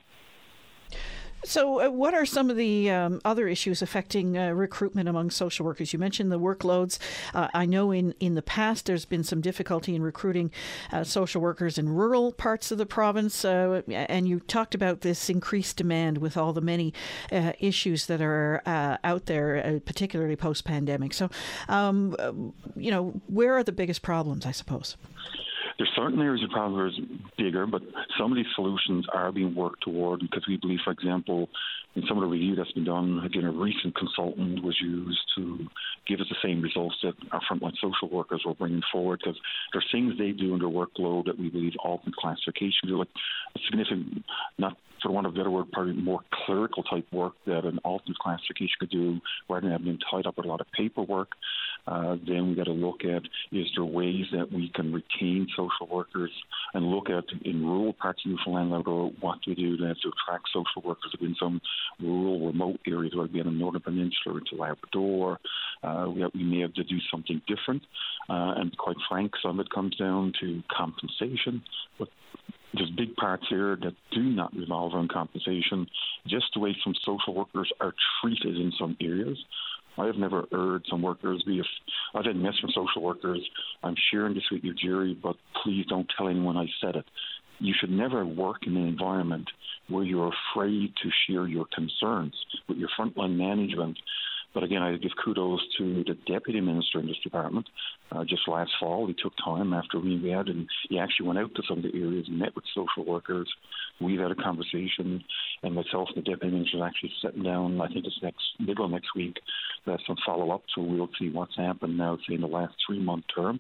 [1.45, 5.65] So, uh, what are some of the um, other issues affecting uh, recruitment among social
[5.65, 5.91] workers?
[5.91, 6.99] You mentioned the workloads.
[7.33, 10.51] Uh, I know in, in the past there's been some difficulty in recruiting
[10.91, 15.29] uh, social workers in rural parts of the province, uh, and you talked about this
[15.29, 16.93] increased demand with all the many
[17.31, 21.13] uh, issues that are out there, particularly post pandemic.
[21.13, 21.29] So,
[21.67, 22.15] um,
[22.75, 24.95] you know, where are the biggest problems, I suppose?
[25.77, 26.91] There's certain areas of problem are
[27.37, 27.81] bigger, but
[28.17, 31.49] some of these solutions are being worked toward because we believe, for example,
[31.95, 35.65] in some of the review that's been done, again, a recent consultant was used to
[36.07, 39.39] give us the same results that our frontline social workers were bringing forward because
[39.71, 43.09] there's things they do in their workload that we believe alternate classification do, like
[43.55, 44.23] a significant,
[44.57, 48.17] not for want of a better word, probably more clerical type work that an alternate
[48.17, 51.33] classification could do rather than being tied up with a lot of paperwork.
[51.85, 55.87] Uh, then we got to look at is there ways that we can retain social
[55.87, 56.31] workers
[56.73, 60.47] and look at in rural parts of Newfoundland Labrador what we do to, to attract
[60.53, 61.61] social workers in some
[61.99, 65.39] rural remote areas, whether it be in the Northern Peninsula into Labrador.
[65.83, 67.83] Uh, we, we may have to do something different.
[68.29, 71.61] Uh, and quite frank, some of it comes down to compensation.
[71.99, 72.07] But
[72.73, 75.87] there's big parts here that do not revolve around compensation,
[76.27, 79.37] just the way some social workers are treated in some areas.
[79.97, 81.61] I have never heard some workers be.
[82.15, 83.41] I've had mess from social workers.
[83.83, 87.05] I'm sharing this with you, Jerry, but please don't tell anyone I said it.
[87.59, 89.49] You should never work in an environment
[89.89, 92.33] where you're afraid to share your concerns
[92.67, 93.97] with your frontline management
[94.53, 97.67] but again, I give kudos to the deputy minister in this department.
[98.11, 101.55] Uh, just last fall, he took time after we had, and he actually went out
[101.55, 103.49] to some of the areas met with social workers.
[103.99, 105.23] We've had a conversation,
[105.63, 107.79] and myself and the deputy minister actually sitting down.
[107.81, 109.37] I think it's next middle of next week.
[109.85, 112.99] There's some follow up, so we'll see what's happened now, say in the last three
[112.99, 113.59] month term,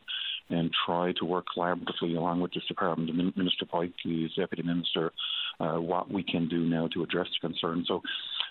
[0.49, 5.11] and try to work collaboratively along with this department, the Minister Pike, the deputy minister,
[5.59, 7.83] uh, what we can do now to address the concern.
[7.87, 8.01] So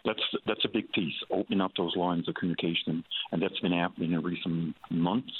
[0.05, 4.13] that's that's a big piece, opening up those lines of communication, and that's been happening
[4.13, 5.33] in recent months.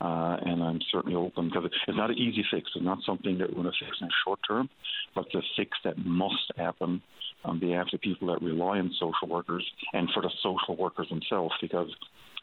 [0.00, 2.70] Uh, and I'm certainly open because it's not an easy fix.
[2.74, 4.68] It's not something that we're going to fix in the short term,
[5.14, 7.02] but the fix that must happen
[7.44, 11.54] on behalf of people that rely on social workers and for the social workers themselves.
[11.60, 11.88] Because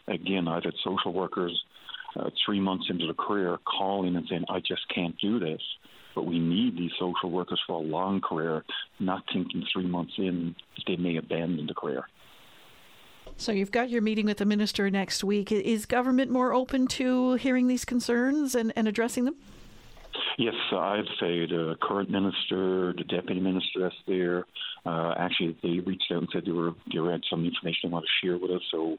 [0.08, 1.58] again, I've had social workers
[2.18, 5.62] uh, three months into the career calling and saying, "I just can't do this."
[6.15, 8.63] But we need these social workers for a long career,
[8.99, 10.56] not thinking three months in
[10.88, 12.06] they may abandon the career.
[13.38, 15.51] So you've got your meeting with the minister next week.
[15.51, 19.36] Is government more open to hearing these concerns and, and addressing them?
[20.38, 24.45] Yes, I'd say the current minister, the deputy minister that's there,
[24.86, 28.06] uh, actually they reached out and said they were they had some information they want
[28.06, 28.62] to share with us.
[28.69, 28.97] So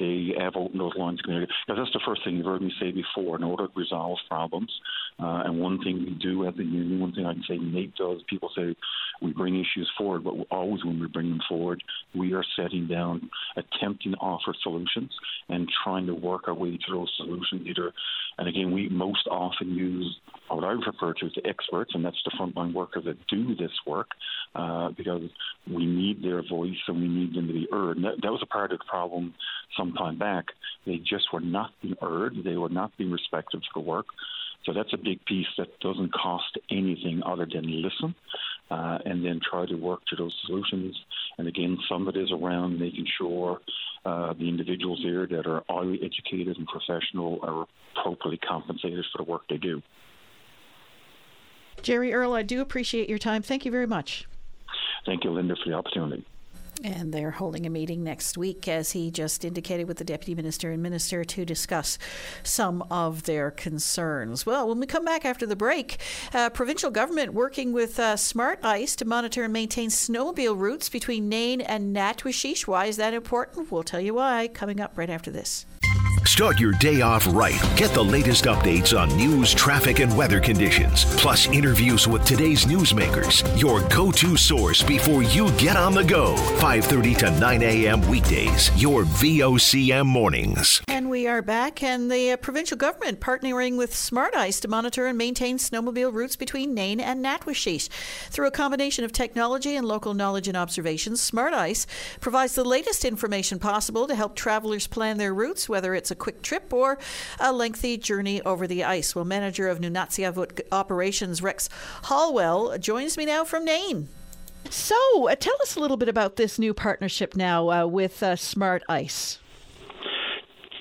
[0.00, 1.52] they have opened those lines of community.
[1.66, 3.36] Because that's the first thing you've heard me say before.
[3.36, 4.72] In order to resolve problems,
[5.18, 7.94] uh, and one thing we do at the union, one thing I can say Nate
[7.96, 8.20] does.
[8.28, 8.74] People say
[9.20, 11.82] we bring issues forward, but always when we bring them forward,
[12.14, 15.12] we are setting down, attempting to offer solutions,
[15.48, 17.66] and trying to work our way to those solutions.
[17.66, 17.92] Either,
[18.38, 22.20] and again, we most often use what I refer to as the experts, and that's
[22.24, 24.08] the frontline workers that do this work,
[24.54, 25.22] uh, because
[25.70, 27.98] we need their voice and we need them to be heard.
[27.98, 29.34] That, that was a part of the problem
[29.76, 30.46] some time back.
[30.86, 32.34] They just were not being heard.
[32.44, 34.06] They were not being respected for work.
[34.64, 38.14] So that's a big piece that doesn't cost anything other than listen
[38.70, 40.96] uh, and then try to work to those solutions.
[41.38, 43.60] And again, some of it is around making sure
[44.04, 49.30] uh, the individuals there that are highly educated and professional are appropriately compensated for the
[49.30, 49.82] work they do.
[51.82, 53.42] Jerry Earle, I do appreciate your time.
[53.42, 54.26] Thank you very much.
[55.04, 56.24] Thank you, Linda, for the opportunity.
[56.84, 60.72] And they're holding a meeting next week, as he just indicated, with the deputy minister
[60.72, 61.98] and minister to discuss
[62.42, 64.44] some of their concerns.
[64.44, 65.98] Well, when we come back after the break,
[66.34, 71.28] uh, provincial government working with uh, Smart Ice to monitor and maintain snowmobile routes between
[71.28, 72.66] Nain and Natuashish.
[72.66, 73.70] Why is that important?
[73.70, 75.66] We'll tell you why coming up right after this.
[76.24, 77.60] Start your day off right.
[77.76, 83.42] Get the latest updates on news, traffic, and weather conditions, plus interviews with today's newsmakers.
[83.60, 86.36] Your go-to source before you get on the go.
[86.60, 88.00] 5:30 to 9 a.m.
[88.08, 88.70] weekdays.
[88.80, 90.80] Your VOCM mornings.
[90.86, 95.06] And we are back, and the uh, provincial government partnering with Smart Ice to monitor
[95.06, 97.88] and maintain snowmobile routes between Nain and Natuashish.
[98.30, 101.84] Through a combination of technology and local knowledge and observations, Smart Ice
[102.20, 106.42] provides the latest information possible to help travelers plan their routes, whether it's a quick
[106.42, 106.98] trip or
[107.40, 109.16] a lengthy journey over the ice.
[109.16, 111.68] Well, manager of Nunatsiavut operations, Rex
[112.04, 114.08] Holwell, joins me now from Nain.
[114.70, 118.36] So, uh, tell us a little bit about this new partnership now uh, with uh,
[118.36, 119.40] Smart Ice.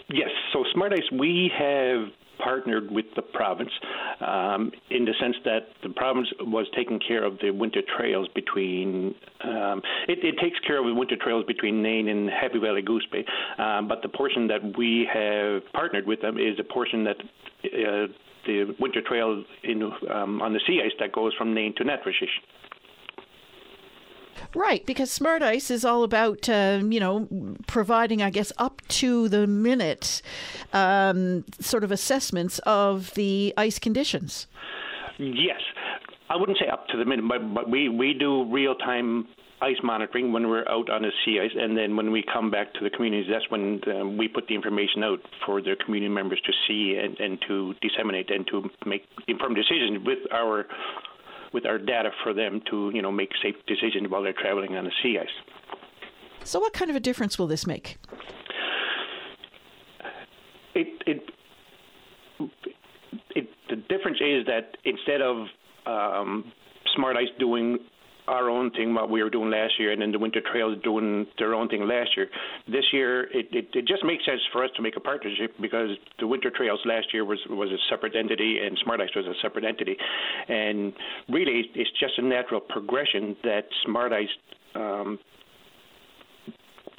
[0.09, 2.09] Yes, so Smart Ice, we have
[2.43, 3.71] partnered with the province
[4.19, 9.15] um, in the sense that the province was taking care of the winter trails between.
[9.43, 13.05] Um, it, it, takes care of the winter trails between Nain and Happy Valley Goose
[13.11, 13.25] Bay,
[13.57, 17.17] um, but the portion that we have partnered with them is a portion that.
[17.63, 18.07] Uh,
[18.47, 22.41] the winter trail in um, on the sea ice that goes from Nain to Natuashish.
[24.53, 27.27] Right, because Smart Ice is all about, uh, you know,
[27.67, 30.21] providing, I guess, up to the minute
[30.73, 34.47] um, sort of assessments of the ice conditions.
[35.17, 35.61] Yes.
[36.29, 39.27] I wouldn't say up to the minute, but, but we, we do real time
[39.61, 42.73] ice monitoring when we're out on the sea ice, and then when we come back
[42.73, 46.41] to the communities, that's when um, we put the information out for the community members
[46.45, 50.65] to see and, and to disseminate and to make informed decisions with our
[51.53, 54.85] with our data for them to you know make safe decisions while they're traveling on
[54.85, 55.27] the sea ice.
[56.43, 57.97] So, what kind of a difference will this make?
[60.75, 61.29] it it
[63.35, 65.47] it the difference is that instead of
[65.85, 66.51] um,
[66.95, 67.79] Smart Ice doing
[68.31, 71.27] our own thing what we were doing last year, and then the Winter Trails doing
[71.37, 72.27] their own thing last year.
[72.67, 75.89] This year, it, it, it just makes sense for us to make a partnership because
[76.19, 79.33] the Winter Trails last year was was a separate entity, and Smart Ice was a
[79.41, 79.97] separate entity,
[80.47, 80.93] and
[81.29, 84.29] really, it's just a natural progression that Smart Ice
[84.75, 85.19] um,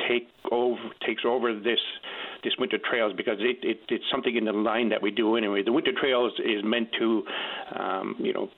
[0.09, 1.81] take over takes over this
[2.45, 5.63] this winter trails because it, it it's something in the line that we do anyway.
[5.63, 7.23] The winter trails is meant to
[7.79, 8.49] um, you know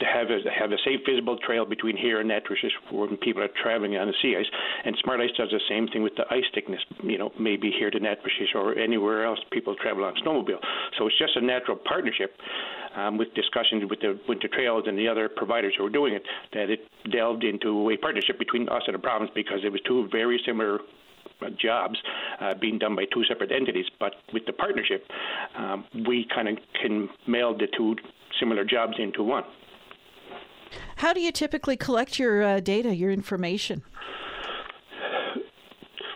[0.00, 3.16] to have a have a safe, visible trail between here and that, which is when
[3.16, 4.46] people are traveling on the sea ice.
[4.84, 6.80] And Smart Ice does the same thing with the ice thickness.
[7.02, 10.60] You know, maybe here to Natuashish or anywhere else people travel on snowmobile.
[10.98, 12.34] So it's just a natural partnership
[12.96, 16.22] um, with discussions with the Winter Trails and the other providers who are doing it
[16.52, 16.80] that it
[17.12, 20.80] delved into a partnership between us and the province because it was two very similar
[21.40, 21.98] uh, jobs
[22.40, 23.86] uh, being done by two separate entities.
[24.00, 25.04] But with the partnership,
[25.56, 27.96] um, we kind of can meld the two
[28.40, 29.44] similar jobs into one.
[30.96, 33.82] How do you typically collect your uh, data, your information?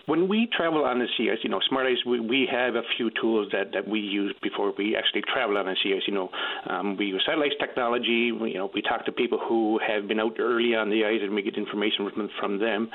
[0.07, 2.83] When we travel on the sea ice, you know, Smart Ice, we, we have a
[2.97, 6.03] few tools that, that we use before we actually travel on the sea ice.
[6.07, 6.29] You know,
[6.69, 8.33] um, we use satellite technology.
[8.33, 11.21] We, you know, we talk to people who have been out early on the ice,
[11.23, 12.91] and we get information from from them.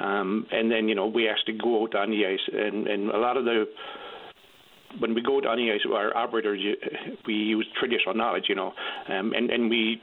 [0.00, 3.18] Um, and then, you know, we actually go out on the ice, and and a
[3.18, 3.64] lot of the
[5.00, 6.60] when we go out on the ice, our operators,
[7.26, 8.72] we use traditional knowledge, you know,
[9.08, 10.00] um, and and we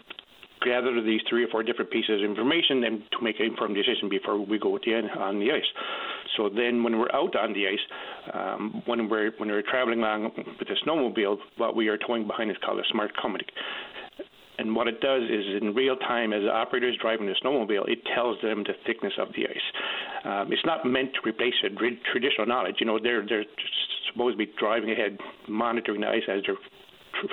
[0.64, 4.10] gather these three or four different pieces of information and to make an informed decision
[4.10, 5.70] before we go the, on the ice.
[6.38, 7.86] So then, when we're out on the ice,
[8.34, 12.50] um, when we're when we're traveling along with the snowmobile, what we are towing behind
[12.52, 13.50] is called a smart communic.
[14.58, 17.90] And what it does is, in real time, as the operator is driving the snowmobile,
[17.90, 19.68] it tells them the thickness of the ice.
[20.26, 22.76] Um, it's not meant to replace a traditional knowledge.
[22.80, 23.46] You know, they're they're
[24.12, 26.58] supposed to be driving ahead, monitoring the ice as they're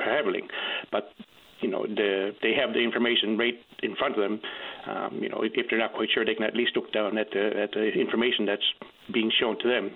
[0.02, 0.48] traveling,
[0.90, 1.12] but
[1.60, 4.40] you know the, they have the information right in front of them.
[4.86, 7.30] Um, you know, if they're not quite sure, they can at least look down at
[7.32, 8.68] the at the information that's
[9.12, 9.90] being shown to them,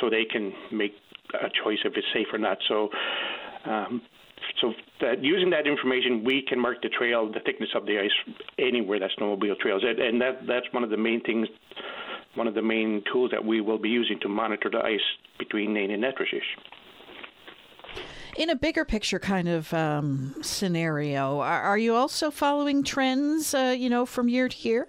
[0.00, 0.92] so they can make
[1.34, 2.58] a choice if it's safe or not.
[2.68, 2.88] So.
[3.64, 4.02] Um,
[4.60, 8.34] so that using that information, we can mark the trail, the thickness of the ice
[8.58, 11.46] anywhere that snowmobile trails, and, that that's one of the main things,
[12.34, 15.00] one of the main tools that we will be using to monitor the ice
[15.38, 16.40] between Nain and Natuashish
[18.36, 23.74] in a bigger picture kind of um, scenario, are, are, you also following trends, uh,
[23.76, 24.88] you know, from year to year?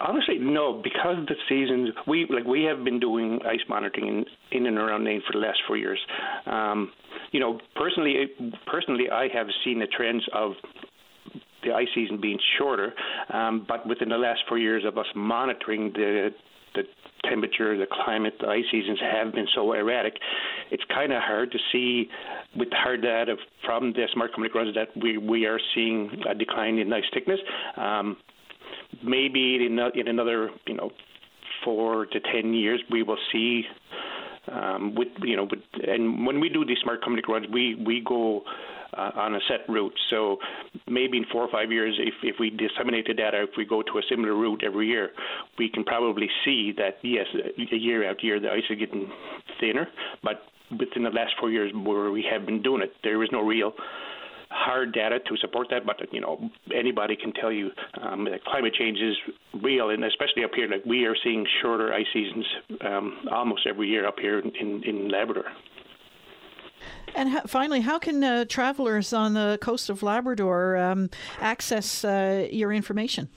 [0.00, 4.66] Honestly, no, because the seasons we like we have been doing ice monitoring in, in
[4.66, 5.98] and around Nain for the last four years.
[6.44, 6.92] Um,
[7.30, 8.26] you know, personally,
[8.66, 10.52] personally, I have seen the trends of
[11.62, 12.92] the ice season being shorter,
[13.32, 16.30] um, but within the last four years of us monitoring the
[16.74, 16.82] the
[17.28, 20.14] temperature, the climate, the ice seasons have been so erratic,
[20.70, 22.08] it's kind of hard to see
[22.56, 26.92] with hard data from the SmartQAMUTIK runs that we, we are seeing a decline in
[26.92, 27.40] ice thickness.
[27.76, 28.16] Um,
[29.02, 30.90] maybe in, in another, you know,
[31.64, 33.62] four to ten years, we will see
[34.50, 38.42] um, with you know, with, and when we do these SmartQAMUTIK runs, we we go
[38.96, 39.94] uh, on a set route.
[40.10, 40.38] So
[40.88, 43.82] maybe in four or five years, if, if we disseminate the data, if we go
[43.82, 45.10] to a similar route every year,
[45.58, 47.26] we can probably see that, yes,
[47.56, 49.10] year after year, the ice is getting
[49.60, 49.88] thinner.
[50.22, 50.42] But
[50.78, 53.72] within the last four years where we have been doing it, there is no real
[54.54, 57.70] hard data to support that, but you know anybody can tell you
[58.02, 59.16] um, that climate change is
[59.62, 62.44] real, and especially up here, like we are seeing shorter ice seasons
[62.82, 65.44] um, almost every year up here in, in Labrador.
[67.14, 71.10] And finally, how can uh, travelers on the coast of Labrador um,
[71.40, 73.28] access uh, your information?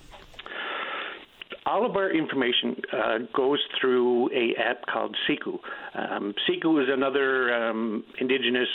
[1.66, 5.60] all of our information uh, goes through a app called SIKU.
[5.96, 8.68] Um, SIKU is another um, indigenous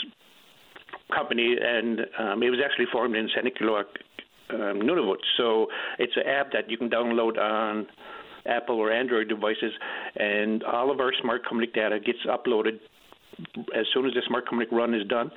[1.14, 3.84] company, and um, it was actually formed in Sanikiluaq,
[4.50, 5.18] um, Nunavut.
[5.36, 5.68] So
[5.98, 7.86] it's an app that you can download on
[8.46, 9.72] Apple or Android devices,
[10.16, 12.80] and all of our SmartQAMUTIK data gets uploaded
[13.76, 15.30] as soon as the SmartQAMUTIK run is done,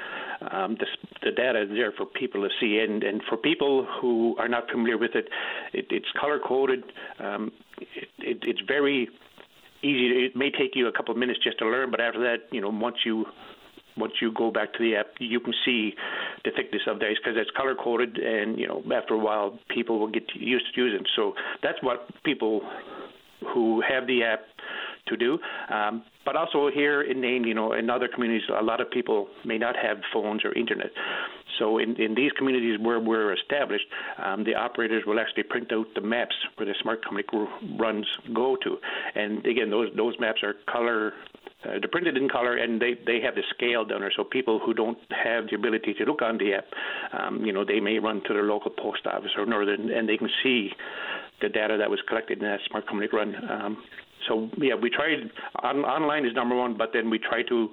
[0.52, 2.80] um, the, data is there for people to see.
[2.80, 5.28] And, and for people who are not familiar with it,
[5.74, 6.84] it it's color coded.
[7.20, 9.10] Um, it, it, it's very
[9.82, 10.26] easy.
[10.26, 12.62] It may take you a couple of minutes just to learn, but after that, you
[12.62, 13.26] know, once you
[13.96, 15.94] once you go back to the app, you can see
[16.44, 19.60] the thickness of the ice because it's color coded, and you know after a while
[19.74, 21.06] people will get used to using.
[21.16, 22.62] So that's what people
[23.54, 24.42] who have the app
[25.08, 25.40] to do.
[25.70, 29.28] Um, but also here in Nain, you know, in other communities, a lot of people
[29.44, 30.92] may not have phones or internet.
[31.60, 33.86] So in, in these communities where we're established,
[34.24, 38.78] um, the operators will actually print out the maps where the SmartQAMUTIK runs go to.
[39.16, 41.14] And again, those those maps are color
[41.66, 44.12] uh, they're printed in color and they, they have the scale down there.
[44.16, 46.66] So people who don't have the ability to look on the app,
[47.18, 50.18] um, you know, they may run to their local post office or northern and they
[50.18, 50.72] can see
[51.42, 53.36] the data that was collected in that SmartQAMUTIK run.
[53.50, 53.78] Um,
[54.28, 55.30] so yeah, we tried
[55.64, 57.70] on, online is number one, but then we try to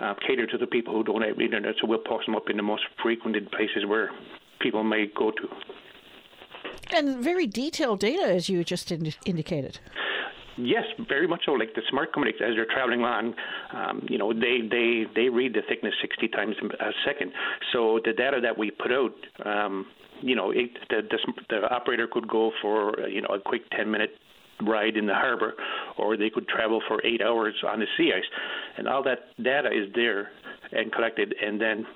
[0.00, 1.74] uh, cater to the people who don't have internet.
[1.80, 4.10] So we'll post them up in the most frequented places where
[4.60, 5.48] people may go to.
[6.94, 9.80] And very detailed data, as you just ind- indicated.
[10.58, 11.52] Yes, very much so.
[11.52, 13.34] Like the SmartQAMUTIKs, as they're traveling on,
[13.74, 17.32] um, you know, they, they, they read the thickness 60 times a second.
[17.72, 19.86] So the data that we put out, um,
[20.22, 21.18] you know, it, the, the,
[21.50, 24.10] the operator could go for, you know, a quick 10 minute
[24.62, 25.54] ride in the harbor,
[25.98, 28.24] or they could travel for eight hours on the sea ice.
[28.76, 30.30] And all that data is there
[30.72, 31.86] and collected and then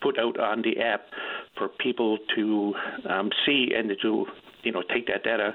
[0.00, 1.06] put out on the app
[1.56, 2.74] for people to
[3.08, 4.26] um, see and to
[4.62, 5.54] you know take that data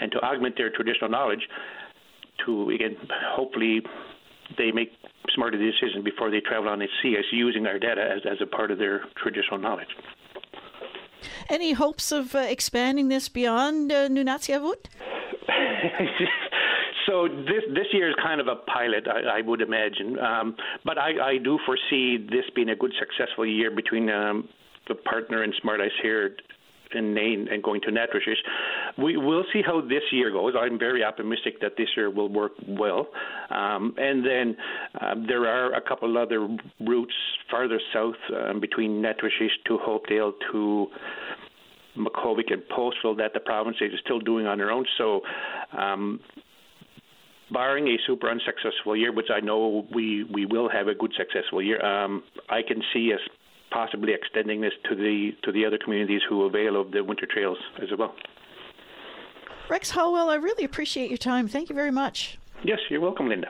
[0.00, 1.48] and to augment their traditional knowledge
[2.44, 2.96] to again
[3.34, 3.80] hopefully
[4.58, 4.92] they make
[5.34, 8.46] smarter decisions before they travel on the sea ice using our data as, as a
[8.46, 9.88] part of their traditional knowledge.
[11.48, 14.86] Any hopes of uh, expanding this beyond uh, Nunatsiavut?
[17.06, 20.18] so this this year is kind of a pilot, I, I would imagine.
[20.18, 24.48] Um, but I, I do foresee this being a good, successful year between um,
[24.88, 26.36] the partner and Smart Ice here
[26.94, 28.38] in Nain and going to Natuashish.
[28.98, 30.54] We will see how this year goes.
[30.58, 33.08] I'm very optimistic that this year will work well.
[33.50, 34.56] Um, and then
[35.00, 36.48] um, there are a couple other
[36.80, 37.14] routes
[37.50, 40.86] farther south um, between Natuashish to Hopedale to
[41.96, 44.84] Makkovik and Postville that the province is still doing on their own.
[44.98, 45.20] So,
[45.76, 46.20] um,
[47.50, 51.62] barring a super unsuccessful year, which I know we, we will have a good successful
[51.62, 53.20] year, um, I can see us
[53.70, 57.58] possibly extending this to the to the other communities who avail of the winter trails
[57.82, 58.14] as well.
[59.68, 61.48] Rex Holwell, I really appreciate your time.
[61.48, 62.38] Thank you very much.
[62.62, 63.48] Yes, you're welcome, Linda.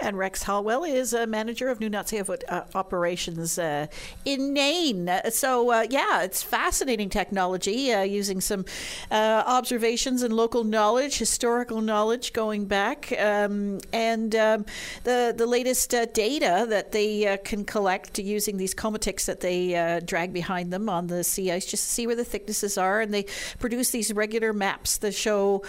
[0.00, 3.86] And Rex Holwell is a manager of New Nunatsiavut uh, operations uh,
[4.24, 5.08] in Nain.
[5.08, 8.64] Uh, so, uh, yeah, it's fascinating technology uh, using some
[9.10, 14.64] uh, observations and local knowledge, historical knowledge going back, um, and um,
[15.04, 20.72] the, the latest data that they can collect using these qamutiks that they drag behind
[20.72, 23.00] them on the sea ice just to see where the thicknesses are.
[23.00, 23.26] And they
[23.58, 25.62] produce these regular maps that show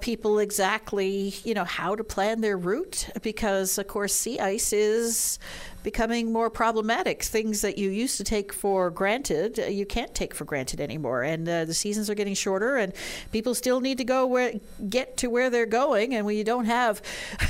[0.00, 5.38] people exactly, you know, how to plan their route because of course, sea ice is
[5.82, 7.22] becoming more problematic.
[7.22, 11.22] Things that you used to take for granted, uh, you can't take for granted anymore.
[11.22, 12.92] And uh, the seasons are getting shorter, and
[13.30, 14.54] people still need to go where
[14.88, 16.14] get to where they're going.
[16.14, 17.00] And when you don't have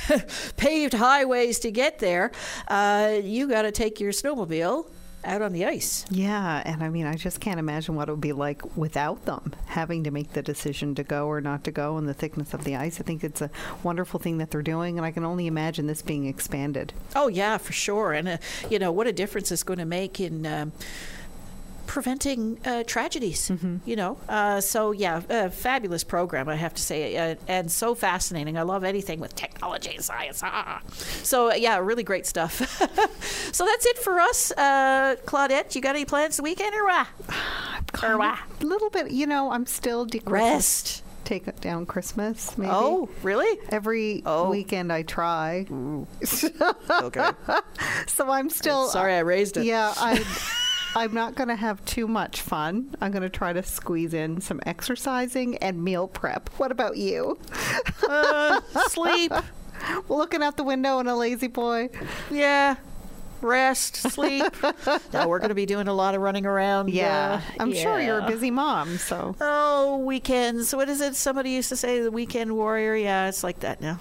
[0.58, 2.30] paved highways to get there,
[2.68, 4.86] uh, you got to take your snowmobile
[5.26, 6.04] out on the ice.
[6.10, 9.54] Yeah, and I mean, I just can't imagine what it would be like without them
[9.66, 12.64] having to make the decision to go or not to go and the thickness of
[12.64, 13.00] the ice.
[13.00, 13.50] I think it's a
[13.82, 16.92] wonderful thing that they're doing, and I can only imagine this being expanded.
[17.14, 18.12] Oh, yeah, for sure.
[18.12, 18.38] And, uh,
[18.70, 20.46] you know, what a difference it's going to make in.
[20.46, 20.72] Um,
[21.86, 23.48] preventing uh, tragedies.
[23.48, 23.76] Mm-hmm.
[23.84, 27.94] You know, uh, so yeah, a fabulous program, I have to say, uh, and so
[27.94, 28.58] fascinating.
[28.58, 30.40] I love anything with technology and science.
[30.42, 30.82] Ah.
[31.22, 32.54] So yeah, really great stuff.
[33.52, 35.74] so that's it for us, uh, Claudette.
[35.74, 37.06] You got any plans the weekend or what?
[38.02, 38.38] or what?
[38.60, 39.10] A little bit.
[39.10, 42.70] You know, I'm still de- rest take down Christmas, maybe.
[42.72, 43.58] Oh, really?
[43.68, 44.48] Every oh.
[44.48, 45.66] weekend I try.
[47.02, 47.30] okay.
[48.06, 48.88] so I'm still.
[48.88, 49.64] Sorry, I raised it.
[49.64, 50.24] Yeah, I.
[50.96, 52.94] I'm not going to have too much fun.
[53.02, 56.48] I'm going to try to squeeze in some exercising and meal prep.
[56.56, 57.38] What about you?
[58.08, 59.30] Uh, sleep.
[60.08, 61.90] Looking out the window and a lazy boy.
[62.30, 62.76] Yeah.
[63.42, 64.42] Rest, sleep.
[65.12, 66.88] no, we're going to be doing a lot of running around.
[66.88, 67.82] Yeah, uh, I'm yeah.
[67.82, 68.96] sure you're a busy mom.
[68.96, 70.74] So oh, weekends.
[70.74, 71.14] What is it?
[71.14, 72.96] Somebody used to say the weekend warrior.
[72.96, 74.00] Yeah, it's like that now.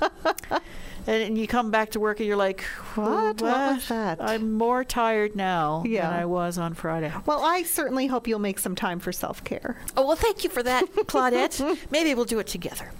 [1.06, 2.62] and you come back to work and you're like,
[2.94, 3.40] what?
[3.40, 4.20] What, what was that?
[4.20, 6.10] I'm more tired now yeah.
[6.10, 7.12] than I was on Friday.
[7.24, 9.78] Well, I certainly hope you'll make some time for self care.
[9.96, 11.90] Oh, well, thank you for that, Claudette.
[11.90, 12.90] Maybe we'll do it together.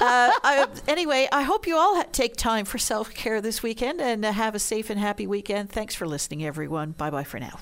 [0.00, 4.24] Uh, I, anyway, I hope you all take time for self care this weekend and
[4.24, 5.70] have a safe and happy weekend.
[5.70, 6.92] Thanks for listening, everyone.
[6.92, 7.58] Bye bye for now.